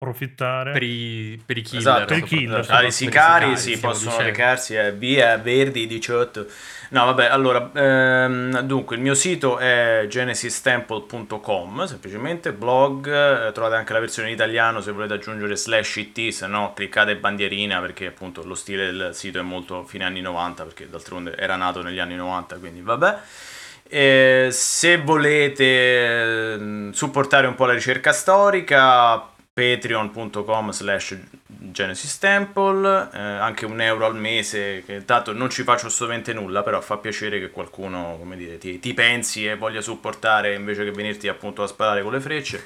[0.01, 0.71] approfittare.
[0.71, 1.81] Per i, per i killer.
[1.81, 2.65] Esatto, per i killer.
[2.69, 4.31] Ah, i Per sicari si possono dicendo.
[4.31, 6.47] recarsi a via Verdi 18.
[6.91, 13.93] No, vabbè, allora, ehm, dunque, il mio sito è genesistemple.com, semplicemente blog, eh, trovate anche
[13.93, 18.43] la versione in italiano se volete aggiungere slash it, se no cliccate bandierina perché appunto
[18.43, 22.15] lo stile del sito è molto fine anni 90 perché d'altronde era nato negli anni
[22.15, 23.17] 90, quindi vabbè.
[23.91, 29.29] Eh, se volete ehm, supportare un po' la ricerca storica,
[29.59, 35.87] patreon.com slash Genesis Temple, eh, anche un euro al mese, che tanto non ci faccio
[35.87, 40.55] assolutamente nulla, però fa piacere che qualcuno, come dire, ti, ti pensi e voglia supportare
[40.55, 42.63] invece che venirti appunto a sparare con le frecce.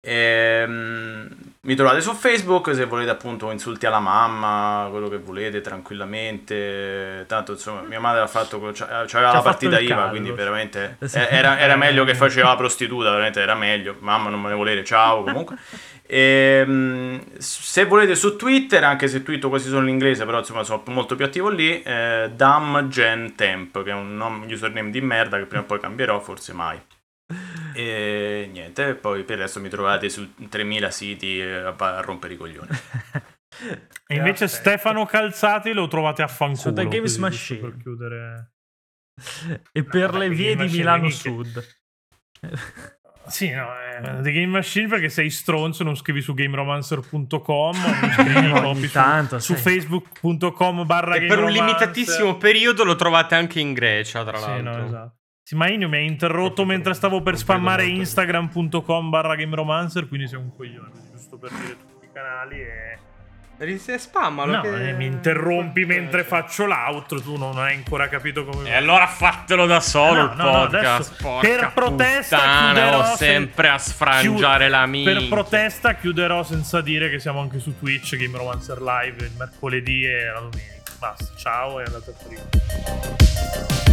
[0.00, 1.28] Ehm,
[1.62, 7.24] mi trovate su Facebook se volete appunto insulti alla mamma, quello che volete tranquillamente.
[7.26, 10.10] Tanto insomma, mia madre ha fatto c'aveva la fatto partita IVA, callo.
[10.10, 13.96] quindi veramente era, era meglio che faceva la prostituta, veramente era meglio.
[13.98, 15.56] Mamma non me ne volere, ciao comunque.
[16.10, 20.82] Ehm, se volete su Twitter, anche se twitto quasi solo in inglese, però insomma sono
[20.86, 25.64] molto più attivo lì, eh, DamGenTemp, che è un nome- username di merda che prima
[25.64, 26.80] o poi cambierò, forse mai.
[27.74, 32.36] E niente, poi per adesso mi trovate su 3000 siti eh, a, a rompere i
[32.38, 32.68] coglioni.
[34.06, 34.46] E invece Perfetto.
[34.46, 36.60] Stefano Calzati lo trovate a fanculo.
[36.60, 37.60] Su The Games Machine.
[37.60, 38.52] Per chiudere.
[39.72, 41.10] e per Vabbè, le vie di Milano.
[41.10, 41.62] Sud.
[43.28, 48.50] Sì, no, eh, The Game Machine perché sei stronzo, non scrivi su gameromancer.com, non scrivi
[48.50, 49.60] copy su- tanto, su, sì.
[49.60, 54.76] facebook.com barra E per un limitatissimo periodo lo trovate anche in Grecia, tra Sì, l'altro.
[54.80, 55.12] no, esatto.
[55.42, 60.38] Sì, ma Ennio mi ha interrotto mentre stavo per spammare instagram.com barra gameromancer, quindi sei
[60.38, 62.98] un coglione, giusto per dire tutti i canali e...
[63.98, 64.52] Spammalo.
[64.56, 68.68] No, che- eh, mi interrompi mentre faccio l'outro, tu non hai ancora capito come...
[68.70, 71.20] E allora fatelo da solo No, il no, no, podcast.
[71.20, 75.14] porca per protesta chiuderò se- sempre a sfrangiare chiu- la minchia.
[75.14, 80.04] Per protesta chiuderò senza dire che siamo anche su Twitch, Game Romancer Live il mercoledì
[80.04, 80.76] e la domenica.
[81.00, 83.87] Basta, ciao e andate a free.